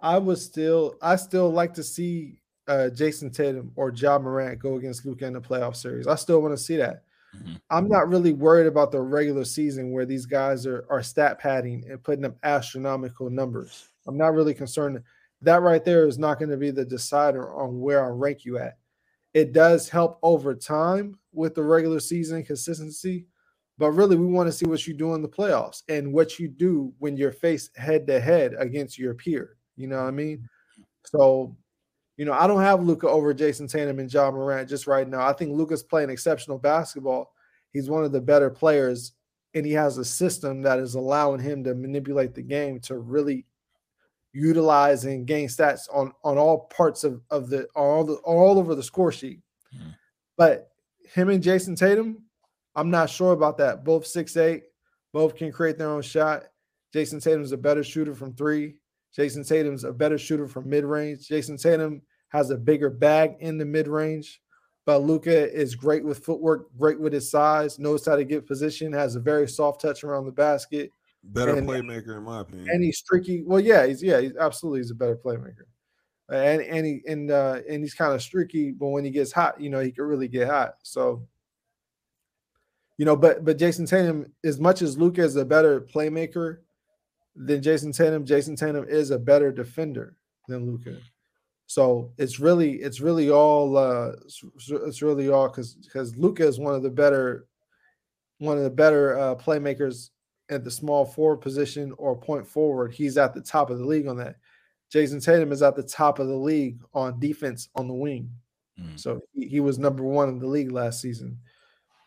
[0.00, 4.76] I would still I still like to see uh, Jayson Tatum or Ja Morant go
[4.76, 6.06] against Luka in the playoff series.
[6.06, 7.04] I still want to see that.
[7.36, 7.60] Mhm.
[7.70, 11.84] I'm not really worried about the regular season where these guys are are stat padding
[11.88, 13.88] and putting up astronomical numbers.
[14.06, 15.02] I'm not really concerned.
[15.40, 18.58] That right there is not going to be the decider on where I rank you
[18.58, 18.78] at.
[19.34, 23.26] It does help over time with the regular season consistency,
[23.78, 26.48] but really we want to see what you do in the playoffs and what you
[26.48, 29.56] do when you're faced head to head against your peer.
[29.76, 30.48] You know what I mean?
[31.04, 31.56] So
[32.16, 35.26] you know, I don't have Luka over Jayson Tatum and Ja Morant just right now.
[35.26, 37.32] I think Luka's playing exceptional basketball.
[37.72, 39.12] He's one of the better players,
[39.54, 43.46] and he has a system that is allowing him to manipulate the game to really
[44.32, 48.74] utilize and gain stats on on all parts of, of the all the all over
[48.74, 49.40] the score sheet.
[49.74, 49.94] Mhm.
[50.36, 50.70] But
[51.14, 52.22] him and Jayson Tatum,
[52.74, 53.84] I'm not sure about that.
[53.84, 54.64] Both six eight,
[55.12, 56.44] both can create their own shot.
[56.94, 58.76] Jayson Tatum's a better shooter from three.
[59.16, 61.28] Jayson Tatum's a better shooter from mid range.
[61.28, 64.40] Jayson Tatum has a bigger bag in the mid range,
[64.86, 68.92] but Luka is great with footwork, great with his size, knows how to get position,
[68.92, 70.90] has a very soft touch around the basket,
[71.24, 72.68] Better And- playmaker in my opinion.
[72.70, 73.42] and he's streaky.
[73.42, 75.64] Well, yeah, he's yeah, he's absolutely he's a better playmaker,
[76.30, 79.60] and and he and uh, and he's kind of streaky, but when he gets hot,
[79.60, 80.74] you know, he can really get hot.
[80.82, 81.26] So,
[82.98, 86.58] you know, but but Jayson Tatum, as much as Luka is a better playmaker
[87.34, 90.16] than Jayson Tatum, Jayson Tatum is a better defender
[90.48, 90.96] than Luka.
[91.66, 94.12] So it's really it's really all uh
[94.86, 97.46] it's, really all because because Luka is one of the better
[98.38, 100.10] one of the better uh, playmakers
[100.50, 102.92] at the small forward position or point forward.
[102.92, 104.36] He's at the top of the league on that.
[104.92, 108.30] Jayson Tatum is at the top of the league on defense on the wing.
[108.78, 109.00] Mm.
[109.00, 111.38] So he, he was number one in the league last season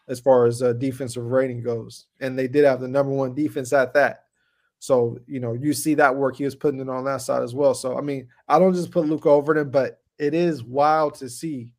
[0.08, 2.08] as far as uh, defensive rating goes.
[2.20, 4.26] And they did have the number one defense at that.
[4.80, 7.56] So, you know, you see that work he was putting it on that side as
[7.56, 7.74] well.
[7.74, 11.30] So, I mean, I don't just put Luka over them, but it is wild to
[11.30, 11.72] see.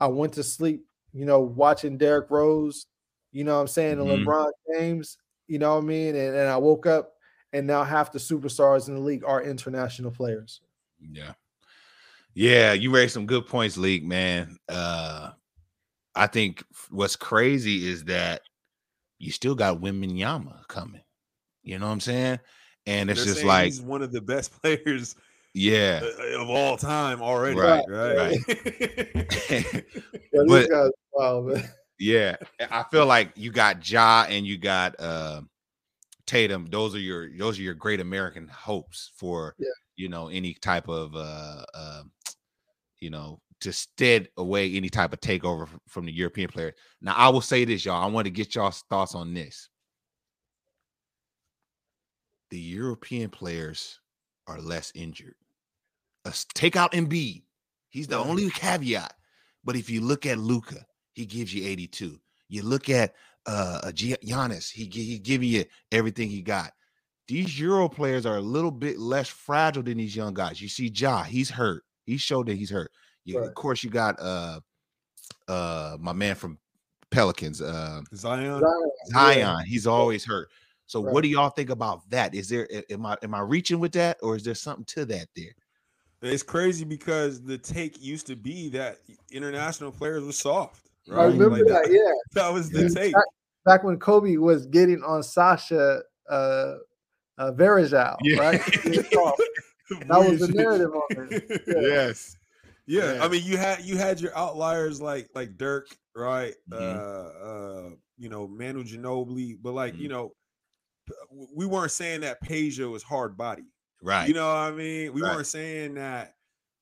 [0.00, 2.86] I went to sleep, you know, watching Derrick Rose,
[3.30, 4.24] you know what I'm saying, and Mhm.
[4.26, 6.14] LeBron James, you know what I mean?
[6.16, 7.14] And, and I woke up
[7.52, 10.60] and now half the superstars in the league are international players.
[11.00, 11.32] Yeah.
[12.34, 14.58] Yeah, you raised some good points, League man.
[14.68, 15.32] Uh,
[16.14, 18.42] I think what's crazy is that
[19.18, 21.00] you still got Wembanyama coming.
[21.62, 22.40] You know what I'm saying?
[22.86, 25.14] And it's They're just like, he's one of the best players
[25.54, 27.58] yeah, uh, of all time already.
[27.58, 28.38] Right, Right.
[30.32, 31.68] Yeah, But- guys, wow, man.
[31.98, 32.36] yeah.
[32.70, 35.42] I feel like you got Ja and you got uh
[36.26, 36.66] Tatum.
[36.70, 39.68] Those are your those are your great American hopes for Yeah.
[39.96, 42.02] you know any type of uh uh
[43.00, 46.74] you know to stead away any type of takeover from the European player.
[47.00, 48.02] Now I will say this, y'all.
[48.02, 49.68] I want to get y'all's thoughts on this.
[52.50, 53.98] The European players
[54.46, 55.34] are less injured.
[56.24, 57.42] Let's take out Embiid.
[57.88, 59.14] He's the only caveat.
[59.64, 62.18] But if you look at Luka, he gives you 82.
[62.48, 63.14] You look at
[63.46, 66.72] uh Giannis, he he giving you everything he got.
[67.28, 70.60] These Euro players are a little bit less fragile than these young guys.
[70.60, 71.84] You see, Ja, he's hurt.
[72.04, 72.90] He showed that he's hurt.
[73.24, 73.48] You, Right.
[73.48, 74.60] Of course, you got uh
[75.48, 76.58] uh my man from
[77.10, 78.60] Pelicans, uh Zion.
[78.60, 79.64] Zion, Zion.
[79.66, 80.50] He's always hurt.
[80.86, 81.12] So Right.
[81.12, 82.34] what do y'all think about that?
[82.34, 85.28] Is there am I am I reaching with that, or is there something to that
[85.36, 85.52] there?
[86.22, 88.98] It's crazy because the take used to be that
[89.30, 90.88] international players were soft.
[91.10, 91.26] I Right?
[91.32, 91.90] remember Like, that.
[91.90, 92.12] Yeah,
[92.42, 92.88] that was the Yeah.
[92.88, 93.12] take.
[93.14, 93.24] back,
[93.64, 96.76] back when Kobe was getting on Sasha uh,
[97.38, 98.60] uh Verajao, right?
[98.84, 99.42] He was soft.
[100.08, 101.62] That was the narrative on it.
[101.66, 101.80] Yeah.
[101.80, 102.36] Yes.
[102.86, 103.24] Yeah, Yeah.
[103.24, 106.54] I mean, you had you had your outliers like like Dirk, right?
[106.68, 107.04] Mhm.
[107.04, 110.10] Uh, uh, you know, Manu Ginobili, but like you Mhm.
[110.10, 110.34] know,
[111.54, 113.72] we weren't saying that Peja was hard body.
[114.02, 114.28] Right.
[114.28, 115.12] You know what I mean?
[115.12, 115.34] We Right.
[115.34, 116.36] weren't saying that.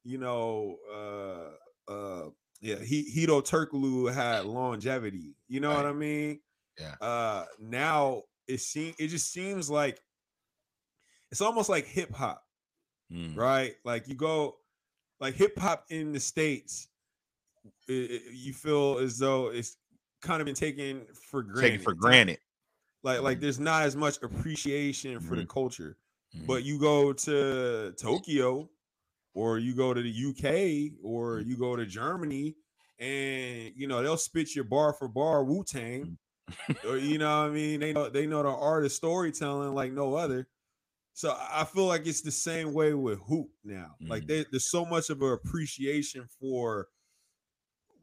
[0.04, 2.30] You know, uh, uh,
[2.60, 5.36] yeah, he Hedo Turkoglu had longevity.
[5.48, 6.40] You know what I mean?
[6.78, 6.96] Yeah.
[7.00, 10.00] Uh, now it seems it just seems like
[11.30, 12.44] it's almost like hip hop
[13.12, 13.36] Mm.
[13.36, 13.74] right?
[13.84, 14.59] Like you go,
[15.20, 16.88] like hip hop in the states,
[17.88, 19.76] i- i- you feel as though it's
[20.22, 21.68] kind of been taken for granted.
[21.70, 22.38] Taken for granted.
[23.02, 23.40] Like like Mhm.
[23.42, 25.96] there's not as much appreciation for the culture.
[26.34, 26.46] Mhm.
[26.46, 28.70] But you go to Tokyo,
[29.34, 32.56] or you go to the UK, or you go to Germany,
[32.98, 36.18] and you know they'll spit your bar for bar Wu Tang,
[36.84, 37.80] or you know what I mean.
[37.80, 40.48] They know they know the art of storytelling like no other.
[41.12, 43.96] So I feel like it's the same way with hoop now.
[44.08, 44.26] Like Mhm.
[44.26, 46.88] they, there's so much of an appreciation for,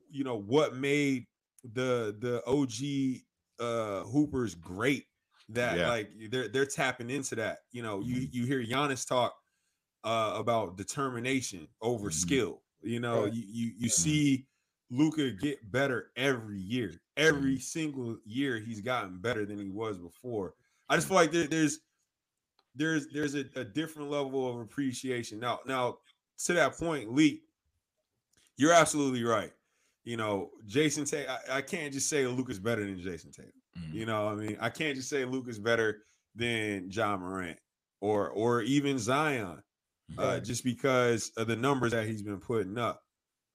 [0.10, 1.26] you know, what made
[1.64, 3.26] the the OG
[3.60, 5.05] uh hoopers great.
[5.49, 5.86] That Yeah.
[5.86, 7.60] like they're they're tapping into that.
[7.72, 9.36] You know, you you hear Giannis talk
[10.03, 12.12] uh about determination over Mhm.
[12.12, 12.64] skill.
[12.82, 13.34] You know, Right.
[13.34, 13.89] you you, you Mhm.
[13.89, 14.47] see
[14.91, 17.01] Luka get better every year.
[17.18, 20.55] Every single year he's gotten better than he was before.
[20.89, 21.80] I just feel like there, there's
[22.78, 25.40] there's there's a, a different level of appreciation.
[25.40, 25.98] Now, now
[26.46, 27.42] to that point, Lee,
[28.58, 29.52] you're absolutely right.
[30.04, 33.52] You know, Jayson Tatum, I, I can't just say Luka's better than Jayson Tatum.
[33.78, 33.94] Mhm.
[33.94, 36.04] You know, what I mean, I can't just say Luka's better
[36.36, 37.58] than Ja Morant
[38.00, 39.62] or or even Zion,
[40.18, 43.04] uh, just because of the numbers that he's been putting up.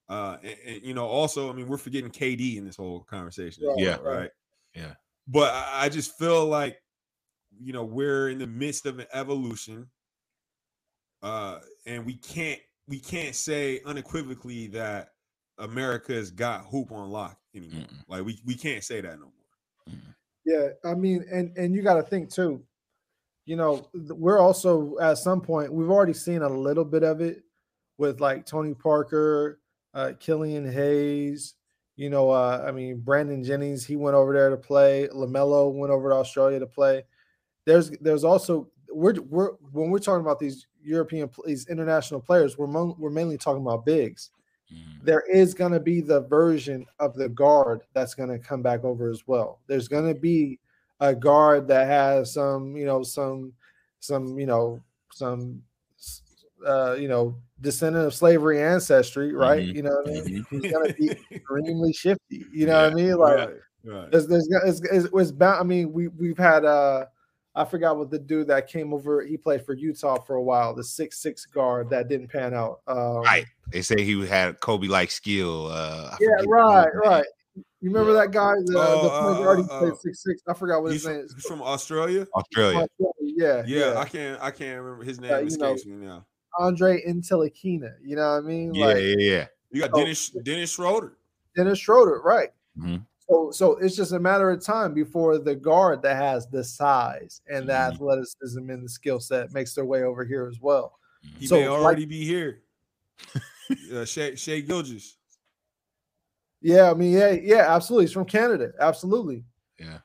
[0.08, 3.64] Uh, and, and, you know, also, I mean, we're forgetting KD in this whole conversation.
[3.78, 3.96] Yeah.
[3.96, 4.18] well, right.
[4.18, 4.30] right.
[4.74, 4.94] Yeah.
[5.26, 6.81] But I, I just feel like,
[7.62, 9.88] you know, we're in the midst of an evolution,
[11.22, 15.10] uh, and we can't we can't say unequivocally that
[15.58, 17.82] America's got hoop on lock anymore.
[17.82, 18.04] Mm-mm.
[18.08, 19.98] Like we we can't say that no more.
[20.44, 22.62] Yeah, I mean, and and you got to think too.
[23.44, 27.42] You know, we're also at some point we've already seen a little bit of it
[27.98, 29.60] with like Tony Parker,
[29.94, 31.54] uh, Killian Hayes.
[31.96, 33.84] You know, uh, I mean, Brandon Jennings.
[33.84, 35.08] He went over there to play.
[35.14, 37.04] LaMelo went over to Australia to play.
[37.64, 42.66] There's there's also we're we're when we're talking about these European these international players, we're
[42.66, 44.30] mon- we're mainly talking about bigs
[44.72, 45.04] Mhm.
[45.04, 48.84] there is going to be the version of the guard that's going to come back
[48.84, 49.60] over as well.
[49.66, 50.58] There's going to be
[51.00, 53.52] a guard that has some, you know, some,
[54.00, 54.80] some, you know,
[55.12, 55.62] some,
[56.66, 59.62] uh, you know, descendant of slavery ancestry, right?
[59.62, 59.74] Mhm.
[59.74, 60.44] You know, what I mean?
[60.44, 60.62] Mhm.
[60.62, 62.46] he's going to be extremely shifty.
[62.50, 63.16] You know what I mean?
[63.16, 63.54] Like, right,
[63.84, 64.10] right.
[64.10, 65.60] there's, there's, it's, it's, it's bound.
[65.60, 67.06] I mean, we we've had, uh,
[67.54, 69.22] I forgot what the dude that came over.
[69.22, 70.74] He played for Utah for a while.
[70.74, 72.80] The six six guard that didn't pan out.
[72.86, 73.44] Um, Right.
[73.72, 75.66] They say he had Kobe like skill.
[75.70, 77.24] Uh, Yeah, right, right.
[77.54, 80.42] You remember that guy, the, Oh, the point guard he uh, uh, played six six.
[80.48, 81.34] I forgot what He's his name from, is.
[81.34, 82.26] he's from Australia.
[82.34, 82.86] Australia.
[83.20, 83.98] Yeah, Yeah, yeah.
[83.98, 85.30] I can't I can't remember his name.
[85.30, 86.24] Yeah, you know, escapes me now.
[86.58, 87.94] Andre Intellikina.
[88.02, 88.74] You know what I mean?
[88.74, 89.46] Yeah, Like yeah, yeah.
[89.70, 89.98] You got Oh.
[89.98, 91.18] Dennis Dennis Schroeder.
[91.56, 92.50] Dennis Schroeder, right?
[92.78, 93.04] Mhm.
[93.28, 97.40] So, so it's just a matter of time before the guard that has the size
[97.48, 97.92] and the Mhm.
[97.92, 100.98] athleticism and the skill set makes their way over here as well.
[101.38, 102.62] He So, may like- already be here.
[103.92, 105.18] uh, Shea, Shai Gilgeous.
[106.60, 108.06] Yeah, I mean, yeah, yeah, absolutely.
[108.06, 108.72] He's from Canada.
[108.80, 109.44] Absolutely.
[109.78, 109.98] Yeah.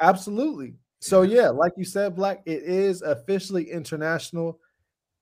[0.00, 0.76] Absolutely.
[1.00, 4.58] So yeah, like you said, Black, it is officially international.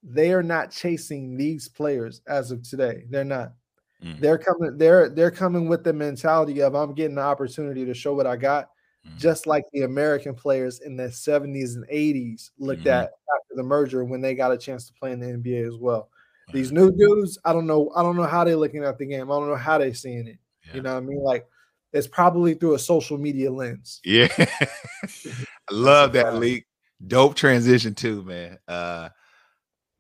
[0.03, 3.05] They are not chasing these players as of today.
[3.11, 3.55] They're not.
[4.03, 4.21] Mm.
[4.21, 8.15] They're coming, they're they're coming with the mentality of I'm getting the opportunity to show
[8.15, 8.71] what I got,
[9.07, 9.17] Mhm.
[9.19, 12.91] just like the American players in the 70s and 80s looked Mhm.
[12.93, 15.77] at after the merger when they got a chance to play in the NBA as
[15.77, 16.09] well.
[16.53, 19.31] These new dudes, I don't know, I don't know how they're looking at the game.
[19.31, 20.39] I don't know how they're seeing it.
[20.67, 20.75] Yeah.
[20.75, 21.23] You know what I mean?
[21.23, 21.47] Like
[21.93, 24.01] it's probably through a social media lens.
[24.05, 24.29] Yeah.
[24.39, 26.67] I love that leak.
[27.07, 28.59] Dope transition too, man.
[28.69, 29.09] Uh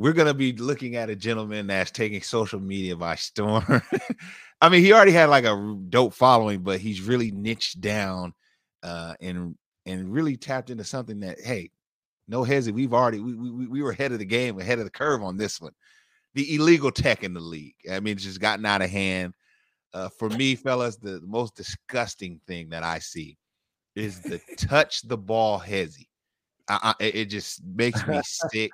[0.02, 3.80] we're gonna be looking at a gentleman that's taking social media by storm.
[4.60, 8.34] I mean, he already had like a dope following, but he's really niched down
[8.82, 11.70] uh and and really tapped into something that hey,
[12.26, 12.74] no hesitation.
[12.74, 15.36] We've already we, we we were ahead of the game, ahead of the curve on
[15.36, 15.72] this one.
[16.34, 17.76] The illegal tech in the league.
[17.88, 19.34] I mean, it's just gotten out of hand.
[19.94, 23.36] Uh, for me, fellas, the most disgusting thing that I see
[23.94, 26.08] is the touch the ball hezzy.
[26.68, 28.72] I, I, it just makes me sick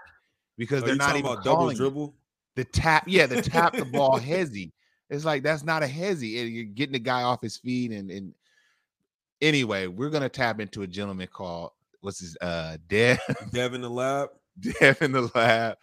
[0.59, 1.79] because Are they're not even about double calling it.
[1.79, 2.15] dribble?
[2.57, 3.05] the tap.
[3.07, 4.73] Yeah, the tap the ball hezzy.
[5.09, 6.41] It's like that's not a hezzy.
[6.43, 8.35] and You're getting the guy off his feet and and
[9.41, 13.19] anyway, we're gonna tap into a gentleman called what's his uh Dev
[13.53, 14.31] Devin the lab.
[14.61, 15.77] Dev in the lab.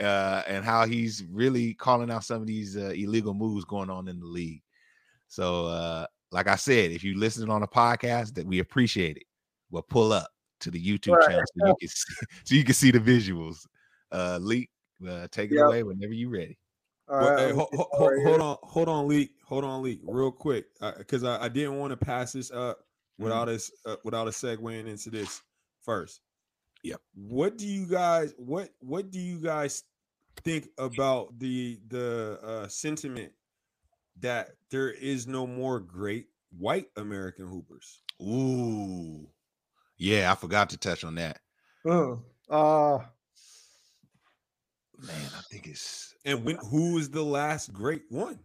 [0.00, 4.08] Uh, and how he's really calling out some of these uh, illegal moves going on
[4.08, 4.60] in the league.
[5.28, 9.22] So, uh, like I said, if you listen on a podcast, that we appreciate it.
[9.70, 10.28] Well, pull up
[10.60, 11.28] to the YouTube Right.
[11.28, 12.14] channel so you can see,
[12.44, 13.58] so you can see the visuals.
[14.14, 14.70] Uh, Leak,
[15.06, 15.66] uh, take it Yep.
[15.66, 16.56] away whenever you're ready.
[17.08, 19.82] All Well, right, hey, ho- ho- ho- right hold on, hold on, leak, hold on,
[19.82, 20.66] leak, real quick,
[20.98, 22.78] because I, I didn't want to pass this up
[23.18, 25.42] without us uh, without a segueing into this
[25.82, 26.20] first.
[26.82, 26.96] Yeah.
[27.14, 29.82] What do you guys what what do you guys
[30.44, 33.32] think about the the uh, sentiment
[34.20, 38.00] that there is no more great white American hoopers?
[38.22, 39.28] Ooh,
[39.98, 41.40] yeah, I forgot to touch on that.
[41.86, 42.16] Uh,
[42.48, 43.04] uh,
[44.98, 48.38] Man, I think it's And when who is the last great one?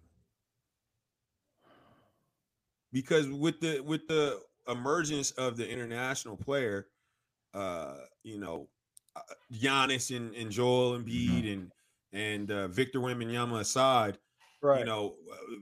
[2.92, 6.88] Because with the with the emergence of the international player,
[7.54, 8.68] uh, you know,
[9.16, 9.22] uh,
[9.54, 11.72] Giannis and, and Joel and Embiid and
[12.12, 14.18] and uh, Victor Wembanyama aside,
[14.64, 14.80] right.
[14.80, 15.56] you know, uh,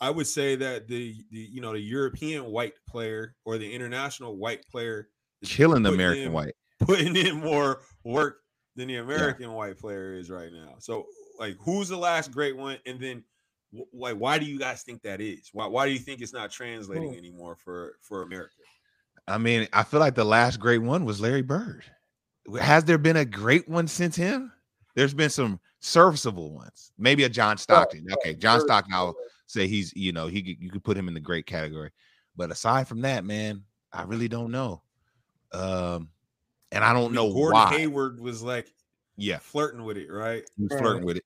[0.00, 4.36] I would say that the the you know the European white player or the international
[4.36, 5.08] white player
[5.42, 6.54] is killing the American in- white.
[6.80, 8.39] putting in more work
[8.76, 10.74] than the American white player is right now.
[10.78, 11.06] So,
[11.38, 12.78] like, who's the last great one?
[12.86, 13.24] And then,
[13.76, 15.50] wh- like, why do you guys think that is?
[15.52, 17.18] Why Why do you think it's not translating Hmm.
[17.18, 18.54] anymore for for America?
[19.28, 21.84] I mean, I feel like the last great one was Larry Bird.
[22.58, 24.52] Has there been a great one since him?
[24.96, 26.92] There's been some serviceable ones.
[26.98, 28.06] Maybe a John Stockton.
[28.12, 29.14] Okay, John Stockton, I'll
[29.46, 31.90] say he's, you know, he you could put him in the great category.
[32.36, 34.82] But aside from that, man, I really don't know.
[35.52, 36.10] Um,
[36.72, 37.76] and I I don't know Gordon why.
[37.76, 38.72] Hayward was like
[39.16, 40.42] yeah, flirting with it, right?
[40.56, 41.24] he was flirting with it.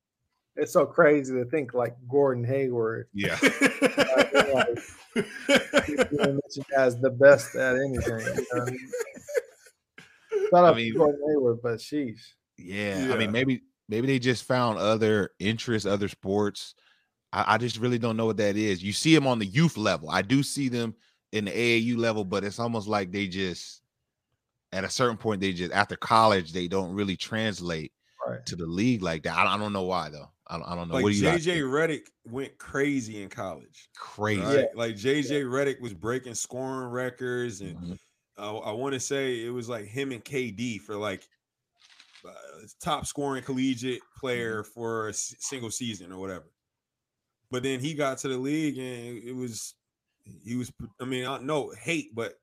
[0.57, 3.37] It's so crazy to think like Gordon Hayward Yeah,
[5.15, 8.21] he's being mentioned as the best at anything.
[8.21, 8.91] You know what I mean?
[10.51, 12.21] Shout I mean- Gordon Hayward, but sheesh.
[12.57, 13.11] yeah.
[13.13, 16.75] I mean, maybe maybe they just found other interests, other sports.
[17.33, 18.83] I, I just really don't know what that is.
[18.83, 20.09] You see them on the youth level.
[20.11, 20.95] I do see them
[21.33, 23.83] in the AAU level, but it's almost like they just
[24.75, 27.93] at a certain point they just after college they don't really translate
[28.27, 28.45] Right.
[28.47, 29.37] to the league like that.
[29.37, 30.31] I, I don't know why though.
[30.47, 30.95] I don't, I don't know.
[30.95, 33.91] like what do you guys JJ Redick went crazy in college.
[33.99, 34.41] crazy?
[34.41, 34.75] Right?
[34.75, 37.99] Like JJ Redick was breaking scoring records, and Mhm.
[38.39, 41.29] uh, I want to say it was like him and KD for like
[42.27, 42.33] uh,
[42.83, 44.71] top scoring collegiate player Mm-hmm.
[44.73, 46.51] for a s- single season or whatever.
[47.51, 49.75] But then he got to the league and it was
[50.43, 52.37] he was I mean I no hate, but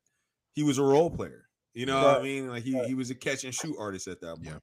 [0.54, 1.48] he was a role player.
[1.74, 2.48] You know what I mean?
[2.50, 2.86] Like he, right.
[2.88, 4.46] he was a catch and shoot artist at that point.
[4.46, 4.60] Yeah.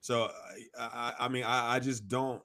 [0.00, 0.30] So
[0.78, 2.42] I, I I mean I, I just don't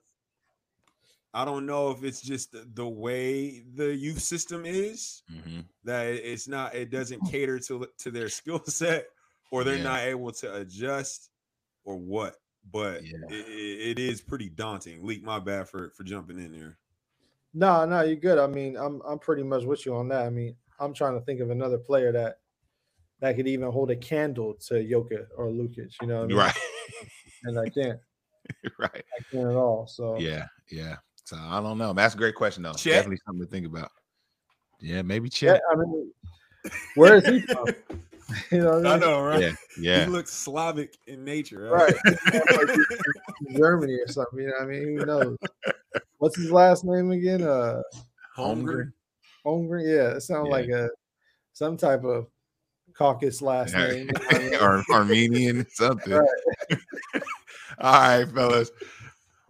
[1.34, 5.66] I don't know if it's just the, the way the youth system is Mhm.
[5.84, 9.08] that it's not it doesn't cater to to their skill set
[9.52, 9.84] or they're Yeah.
[9.84, 11.30] not able to adjust
[11.84, 12.36] or what
[12.72, 13.18] but Yeah.
[13.30, 16.78] it, it- it is pretty daunting leak my bad for for jumping in there
[17.54, 18.38] No, no, you're good.
[18.40, 20.26] I mean, I'm I'm pretty much with you on that.
[20.26, 22.40] I mean, I'm trying to think of another player that
[23.20, 26.38] that could even hold a candle to Jokic or Lukic, you know what I mean?
[26.38, 26.56] Right,
[27.44, 28.00] And I can't,
[28.80, 28.92] right.
[28.94, 29.88] I can't at all.
[29.88, 30.98] So Yeah, yeah.
[31.24, 31.94] So I don't know.
[31.94, 32.74] That's a great question though.
[32.74, 32.94] Chet?
[32.94, 33.92] Definitely something to think about.
[34.80, 36.12] Yeah, maybe yeah, I mean,
[36.96, 37.68] where is he from?
[38.52, 40.04] you know, what I i know right Yeah, yeah.
[40.06, 42.34] he looks slavic in nature right, right?
[42.34, 44.40] Like he's from Germany or something.
[44.40, 45.38] You know, what I mean, who knows?
[46.18, 47.42] what's his last name again?
[47.44, 47.82] Uh,
[48.38, 48.92] Holmgren.
[49.46, 49.84] Holmgren.
[49.88, 50.52] Yeah, it sounds Yeah.
[50.52, 50.90] like a
[51.54, 52.28] some type of
[52.98, 54.10] caucus last name.
[54.62, 56.14] or Armenian something.
[56.14, 56.80] Right.
[57.80, 58.72] All right, fellas.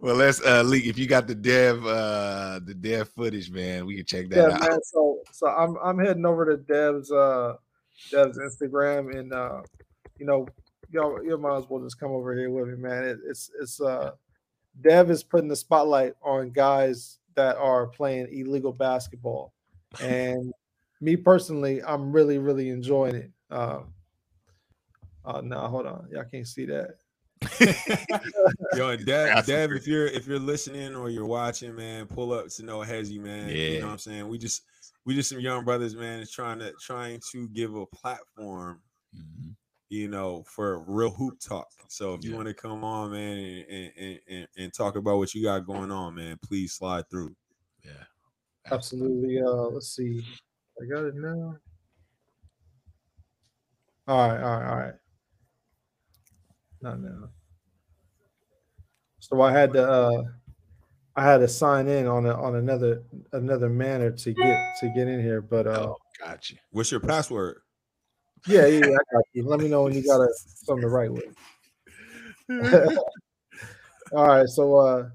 [0.00, 0.86] Well, let's uh leak.
[0.86, 4.54] If you got the dev uh the dev footage, man, we can check that yeah,
[4.54, 4.60] out.
[4.60, 4.78] man.
[4.84, 7.54] So so I'm I'm heading over to Dev's uh
[8.10, 9.62] Dev's Instagram and uh
[10.18, 10.46] you know
[10.90, 13.04] y'all you might as well just come over here with me, man.
[13.04, 14.12] It, it's it's uh
[14.80, 19.52] Dev is putting the spotlight on guys that are playing illegal basketball,
[20.00, 20.52] and
[21.00, 23.32] me personally, I'm really really enjoying it.
[23.50, 23.92] Um,
[25.24, 26.96] uh, no, hold on, y'all can't see that.
[28.74, 32.48] Yo, and Dev, Dev, if you're if you're listening or you're watching, man, pull up
[32.48, 33.50] to No Hezzy, man.
[33.50, 34.28] You know what I'm saying?
[34.28, 34.62] We just
[35.04, 38.80] we just some young brothers, man, is trying to trying to give a platform,
[39.16, 39.54] Mhm.
[39.88, 41.68] you know, for real hoop talk.
[41.88, 45.32] So if you want to come on, man, and, and, and, and talk about what
[45.34, 47.34] you got going on, man, please slide through.
[47.84, 48.04] Yeah.
[48.70, 49.40] Absolutely.
[49.40, 50.22] Uh, let's see.
[50.82, 51.56] I got it now.
[54.08, 54.94] All right, all right, all right.
[56.80, 57.28] Not now.
[59.20, 60.22] So I had to uh
[61.14, 63.02] I had to sign in on a, on another
[63.32, 66.56] another manner to get to get in here, but uh Oh, got you.
[66.70, 67.58] What's your password?
[68.46, 69.46] yeah, yeah, yeah, I got you.
[69.46, 71.36] Let me know when you got a, something to write with.
[74.12, 75.08] all right, so uh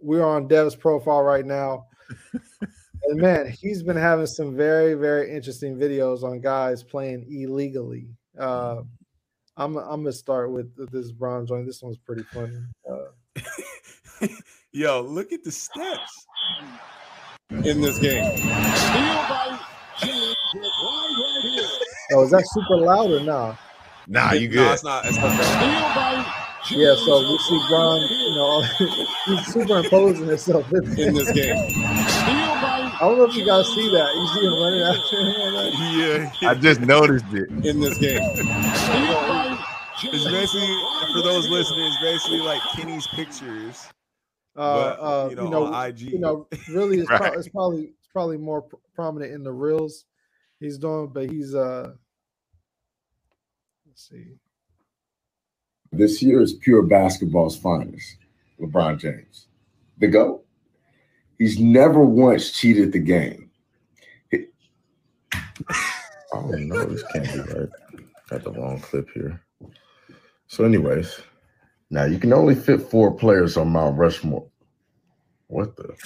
[0.00, 1.84] we're on Dev's profile right now.
[3.04, 8.06] And man, he's been having some very, very interesting videos on guys playing illegally.
[8.38, 8.82] Uh,
[9.56, 11.66] I'm I'm gonna start with this Bron's joint.
[11.66, 12.56] This one's pretty funny.
[12.90, 14.26] Uh,
[14.72, 16.26] Yo, look at the steps.
[17.50, 18.24] in this game.
[22.12, 23.58] oh, is that super loud or not?
[24.06, 24.72] Nah, you No, good.
[24.72, 25.04] it's not.
[25.06, 26.38] It's not that.
[26.70, 28.62] Yeah, so we see Bron, you know,
[29.26, 30.72] he's superimposing himself.
[30.72, 31.56] in In this game.
[33.02, 34.14] I don't know if you guys see that.
[34.14, 35.54] You see him running after him.
[35.54, 36.32] like that?
[36.40, 37.48] Yeah, I just noticed it.
[37.66, 38.20] In this game.
[40.04, 41.84] it's basically for those listening.
[41.86, 43.88] It's basically like Kenny's pictures,
[44.54, 46.00] Uh, but uh, you know, on IG.
[46.00, 47.20] you know, really, it's, Right.
[47.32, 50.04] pro- it's probably it's probably more pr- prominent in the reels
[50.60, 51.90] he's doing, but he's uh,
[53.86, 54.26] let's see.
[55.90, 58.16] This year is pure basketball's finest,
[58.60, 59.48] LeBron James.
[59.98, 60.44] The GOAT.
[61.42, 63.50] He's never once cheated the game.
[66.32, 67.68] Oh no, this can't be right.
[68.30, 69.42] Got the wrong clip here.
[70.46, 71.20] So, anyways,
[71.90, 74.46] now you can only fit four players on Mount Rushmore.
[75.48, 75.96] What the?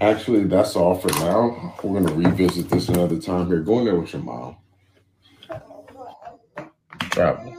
[0.00, 1.76] Actually, that's all for now.
[1.84, 3.60] We're going to revisit this another time here.
[3.60, 4.56] Go in there with your mom.
[6.98, 7.54] Travel.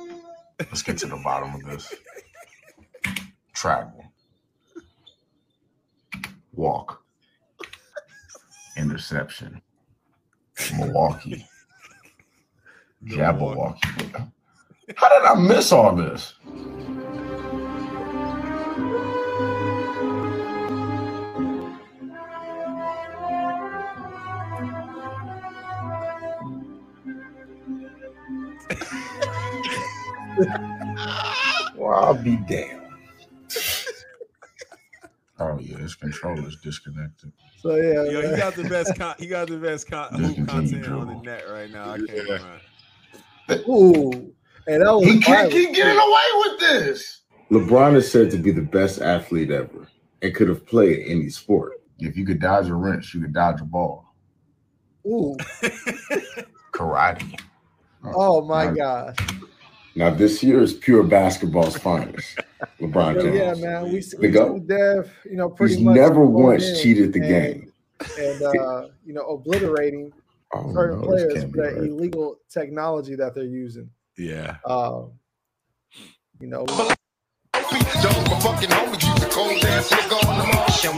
[0.59, 1.95] Let's get to the bottom of this.
[3.53, 4.06] Travel.
[6.57, 7.03] Walk.
[8.77, 9.61] Interception.
[10.77, 11.45] Milwaukee.
[13.05, 14.31] Jabberwocky.
[14.95, 16.35] How did I miss all this?
[31.75, 32.86] Well, I'll be damned.
[35.39, 37.31] Oh yeah, his controller's disconnected.
[37.61, 38.95] So yeah, Yo, he got the best.
[38.97, 41.91] Con- he got the best con- hoop Discontinued content on the net right now.
[41.91, 42.27] I can't.
[43.49, 43.57] Yeah.
[43.69, 44.11] ooh,
[44.67, 45.51] and that was He can't violent.
[45.51, 47.21] keep getting away with this.
[47.51, 49.87] LeBron is said to be the best athlete ever
[50.21, 51.81] and could have played any sport.
[51.99, 54.05] If you could dodge a wrench, you could dodge a ball.
[55.05, 55.35] Ooh,
[56.73, 57.39] Karate.
[58.03, 58.75] oh my Nice.
[58.75, 59.15] gosh.
[59.97, 62.39] Now, this year is pure basketball's finest.
[62.79, 63.35] LeBron James.
[63.35, 64.61] yeah, man, we see, The we GOAT.
[64.61, 67.71] see Dev, you know, pretty He's much never once cheated the and- game.
[68.19, 70.13] and uh, you know, obliterating
[70.53, 71.89] Oh certain no, players can't for be that right.
[71.89, 73.89] illegal technology that they're using.
[74.17, 74.57] Yeah.
[74.65, 75.13] Um,
[76.39, 76.91] you know, Showing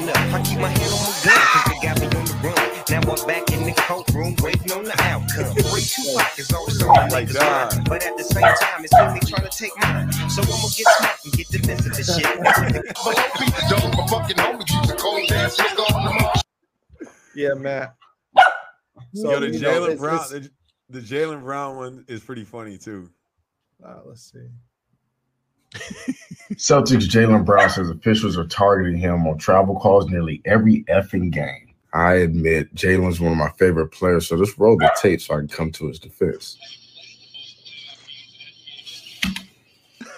[0.10, 2.79] up, I keep my hand on my gun cause they got me on the run.
[2.92, 5.56] Now I'm back in the courtroom waiting on the outcome.
[5.74, 7.86] Way too hot is always on Oh my my God.
[7.90, 10.12] But at the same time, it's really trying to take mine.
[10.30, 12.40] So I'm gonna get smacked and get defensive and shit.
[17.36, 17.90] yeah, man.
[19.14, 20.52] So Yo, the Jaylen Brown, the,
[20.90, 23.10] the Jaylen Brown one is pretty funny too.
[23.86, 24.48] uh, let's see.
[26.56, 31.69] Celtics Jaylen Brown says officials are targeting him on travel calls nearly every effing game.
[31.94, 35.38] I admit Jaylen's one of my favorite players, so just roll the tape so I
[35.40, 36.58] can come to his defense.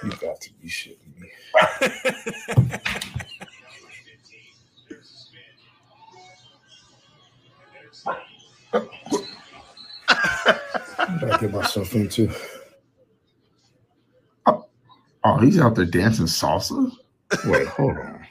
[0.03, 1.30] You got to be shitting me.
[11.23, 12.34] I get myself into?
[14.45, 14.65] Oh,
[15.23, 16.91] oh, he's out there dancing salsa?
[17.45, 18.26] Wait, hold on.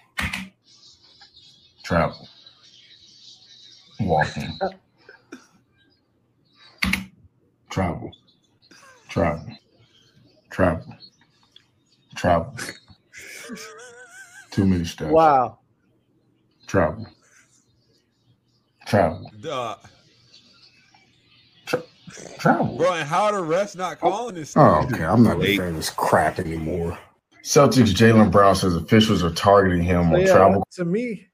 [1.84, 2.28] Travel.
[4.00, 4.58] Walking.
[4.60, 4.70] Uh,
[7.70, 8.12] travel.
[9.08, 9.46] Travel.
[10.50, 10.94] Travel.
[12.16, 12.56] Travel.
[14.50, 15.12] Too many steps.
[15.12, 15.58] Wow.
[16.66, 17.06] Travel.
[18.86, 19.30] Travel.
[19.40, 19.76] Duh.
[22.38, 22.76] Travel.
[22.76, 24.56] Bro, and how the refs not oh, calling this?
[24.56, 25.04] Oh, okay.
[25.04, 26.98] I'm not a fan of this crap anymore.
[27.44, 30.66] Celtics Jaylen Brown says officials are targeting him So, on yeah, travel.
[30.72, 31.26] to me,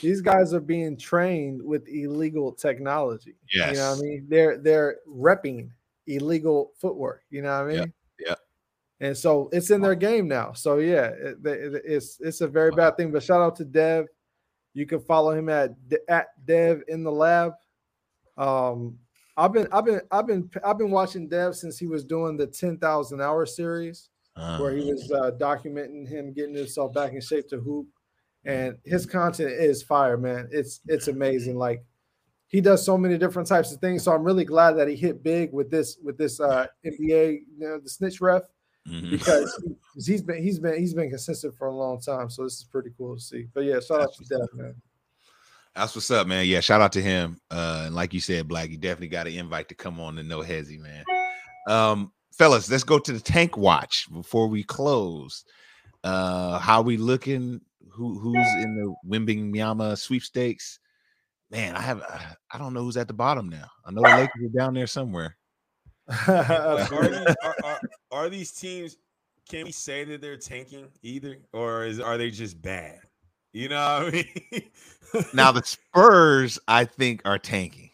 [0.00, 3.34] these guys are being trained with illegal technology.
[3.52, 3.70] Yeah.
[3.70, 4.26] You know what I mean?
[4.28, 5.70] They're they're repping
[6.06, 7.22] illegal footwork.
[7.30, 7.92] You know what I mean?
[8.18, 8.38] yep.
[9.00, 10.52] And so it's in their game now.
[10.52, 13.10] So yeah, it, it- it's it's a very bad thing.
[13.12, 14.06] But shout out to Dev.
[14.74, 15.74] You can follow him at
[16.08, 17.52] at Dev in the lab.
[18.38, 18.98] Um,
[19.36, 22.46] I've been I've been I've been I've been watching Dev since he was doing the
[22.46, 27.20] ten thousand hour series Uh, where he was uh, documenting him getting himself back in
[27.20, 27.86] shape to hoop,
[28.44, 30.48] and his content is fire, man.
[30.50, 31.56] It's it's amazing.
[31.56, 31.84] Like
[32.48, 34.02] he does so many different types of things.
[34.02, 37.68] So I'm really glad that he hit big with this with this uh, NBA, you
[37.68, 38.42] know, the snitch ref
[38.86, 39.10] mhm.
[39.10, 39.74] because he,
[40.12, 42.28] he's been he's been he's been consistent for a long time.
[42.28, 43.46] So this is pretty cool to see.
[43.54, 44.74] But yeah, shout out to Dev, man.
[45.74, 46.46] That's what's up, man.
[46.46, 47.40] Yeah, shout out to him.
[47.50, 50.22] Uh, and like you said, Black, you definitely got an invite to come on the
[50.22, 51.04] No Hezzy, man.
[51.66, 55.44] Um, fellas, let's go to the tank watch before we close.
[56.04, 57.62] Uh, how we looking?
[57.94, 60.78] Who who's in the Wembanyama sweepstakes?
[61.50, 62.02] Man, I have
[62.50, 63.66] I don't know who's at the bottom now.
[63.84, 65.36] I know the Lakers are down there somewhere.
[66.28, 68.96] are, these, are, are, are these teams?
[69.48, 72.98] Can we say that they're tanking either, or is are they just bad?
[73.52, 74.62] You know what I mean?
[75.34, 77.90] Now the Spurs, I think, are tanking.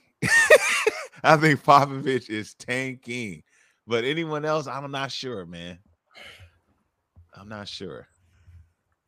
[1.25, 3.43] I think Popovich is tanking,
[3.87, 5.81] but anyone else, I'm not sure, man.
[7.35, 8.07] I'm not sure.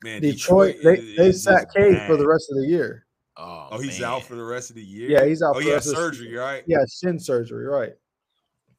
[0.03, 3.07] Man, Detroit, they they is sat just Cade for the rest of the year.
[3.37, 4.11] Oh, Oh, he's man.
[4.11, 5.11] out for the rest of the year.
[5.11, 5.51] Yeah, he's out.
[5.51, 6.63] Oh for the yeah, rest of the surgery, right?
[6.67, 7.93] Yeah, shin surgery, right?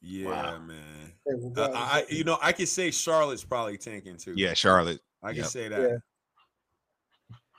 [0.02, 0.60] Yeah, Wow.
[0.60, 1.14] man.
[1.32, 4.34] Okay, Uh, I, I- you know, I could say Charlotte's probably tanking too.
[4.36, 5.00] Yeah, Charlotte.
[5.24, 5.46] I can Yep.
[5.48, 5.82] say that.
[5.82, 5.98] Yeah.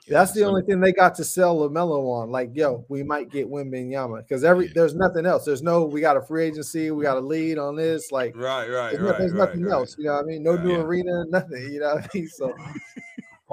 [0.09, 2.29] That's the so- only thing they got to sell LaMelo on.
[2.29, 4.73] Like, yo, we might get Wembanyama because every Yeah.
[4.75, 5.45] there's nothing else.
[5.45, 8.11] There's no we got a free agency, we got a lead on this.
[8.11, 9.17] Like, Right, right, there's, right.
[9.17, 9.71] there's nothing right.
[9.71, 9.97] else.
[9.97, 10.43] You know what I mean?
[10.43, 10.81] No new Yeah.
[10.81, 11.71] arena, nothing.
[11.71, 12.27] You know what I mean?
[12.27, 12.53] So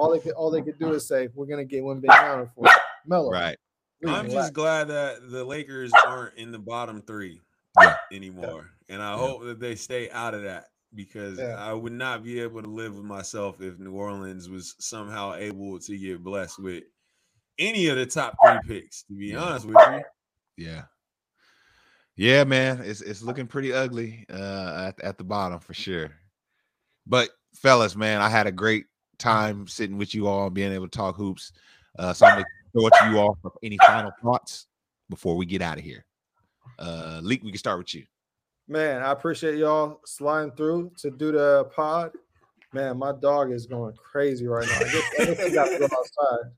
[0.01, 2.65] all they could all they could do is say we're gonna get Wembanyama for
[3.05, 3.29] Melo.
[3.31, 3.57] Right.
[4.03, 4.33] I'm Relax.
[4.33, 7.39] just glad that the Lakers aren't in the bottom three
[7.79, 7.97] Yeah.
[8.11, 9.17] anymore, and I Yeah.
[9.17, 11.55] hope that they stay out of that because Yeah.
[11.55, 15.79] I would not be able to live with myself if New Orleans was somehow able
[15.79, 16.83] to get blessed with
[17.59, 19.03] any of the top three picks.
[19.03, 19.43] To be Yeah.
[19.43, 20.85] honest with you, Yeah.
[22.15, 22.81] Yeah, man.
[22.81, 26.11] It's it's looking pretty ugly uh at, at the bottom for sure.
[27.05, 28.85] But fellas, man, I had a great
[29.21, 31.53] time sitting with you all, and being able to talk hoops.
[31.97, 34.67] Uh so I'm gonna throw it to you all for any final thoughts
[35.09, 36.05] before we get out of here.
[36.79, 38.05] Uh Leak, we can start with you.
[38.67, 42.11] Man, I appreciate y'all sliding through to do the pod.
[42.73, 44.75] Man, my dog is going crazy right now.
[44.75, 46.51] I guess, I she got to go outside.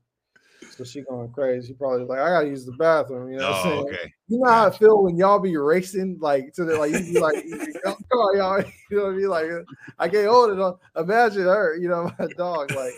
[0.76, 1.68] So she going crazy.
[1.68, 3.30] She probably like, I gotta use the bathroom.
[3.30, 3.86] You know what I'm Oh, saying?
[3.86, 4.12] okay.
[4.28, 7.20] You know how I feel when y'all be racing like to the like you be
[7.20, 7.34] like
[7.84, 8.58] come on y'all
[8.90, 9.46] you know what I mean like
[9.98, 12.94] I can't hold it imagine her you know my dog like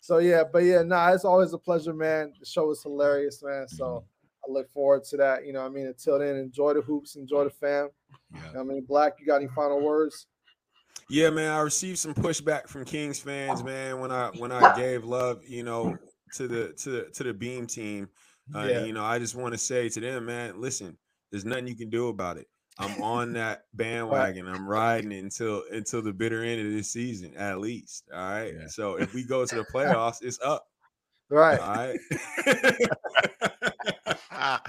[0.00, 3.68] so yeah but yeah nah it's always a pleasure man the show is hilarious man
[3.68, 4.50] so mm-hmm.
[4.50, 7.16] I look forward to that you know what I mean until then enjoy the hoops
[7.16, 7.90] enjoy the fam
[8.34, 8.40] Yeah.
[8.48, 10.26] You know I mean black you got any final words
[11.10, 13.64] yeah, man, I received some pushback from Kings fans, oh.
[13.64, 15.98] man, when I when I gave love, you know,
[16.34, 18.08] to the to the to the Beam team.
[18.54, 18.84] Uh, Yeah.
[18.84, 20.96] You know, I just want to say to them, man, listen,
[21.30, 22.46] there's nothing you can do about it.
[22.78, 24.48] I'm on that bandwagon.
[24.48, 28.04] I'm riding it until until the bitter end of this season, at least.
[28.12, 28.54] All right.
[28.58, 28.66] Yeah.
[28.68, 30.66] So if we go to the playoffs, it's up.
[31.28, 31.98] right All right.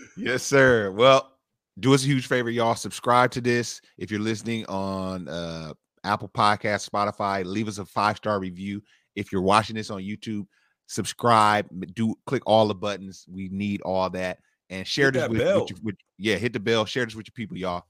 [0.16, 0.90] yes, sir.
[0.92, 1.32] Well,
[1.78, 2.74] do us a huge favor, y'all.
[2.74, 3.80] Subscribe to this.
[3.98, 5.72] If you're listening on uh,
[6.04, 8.82] Apple Podcast, Spotify, leave us a five star review.
[9.16, 10.46] If you're watching this on YouTube,
[10.90, 11.68] subscribe.
[11.94, 13.24] Do click all the buttons.
[13.28, 14.38] We need all that.
[14.68, 16.84] And share Hit this with, with, your- with yeah, hit the bell.
[16.84, 17.84] Share this with your people, y'all.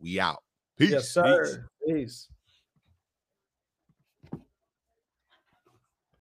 [0.00, 0.42] We out.
[0.78, 0.90] Peace.
[0.90, 2.28] yes sir peace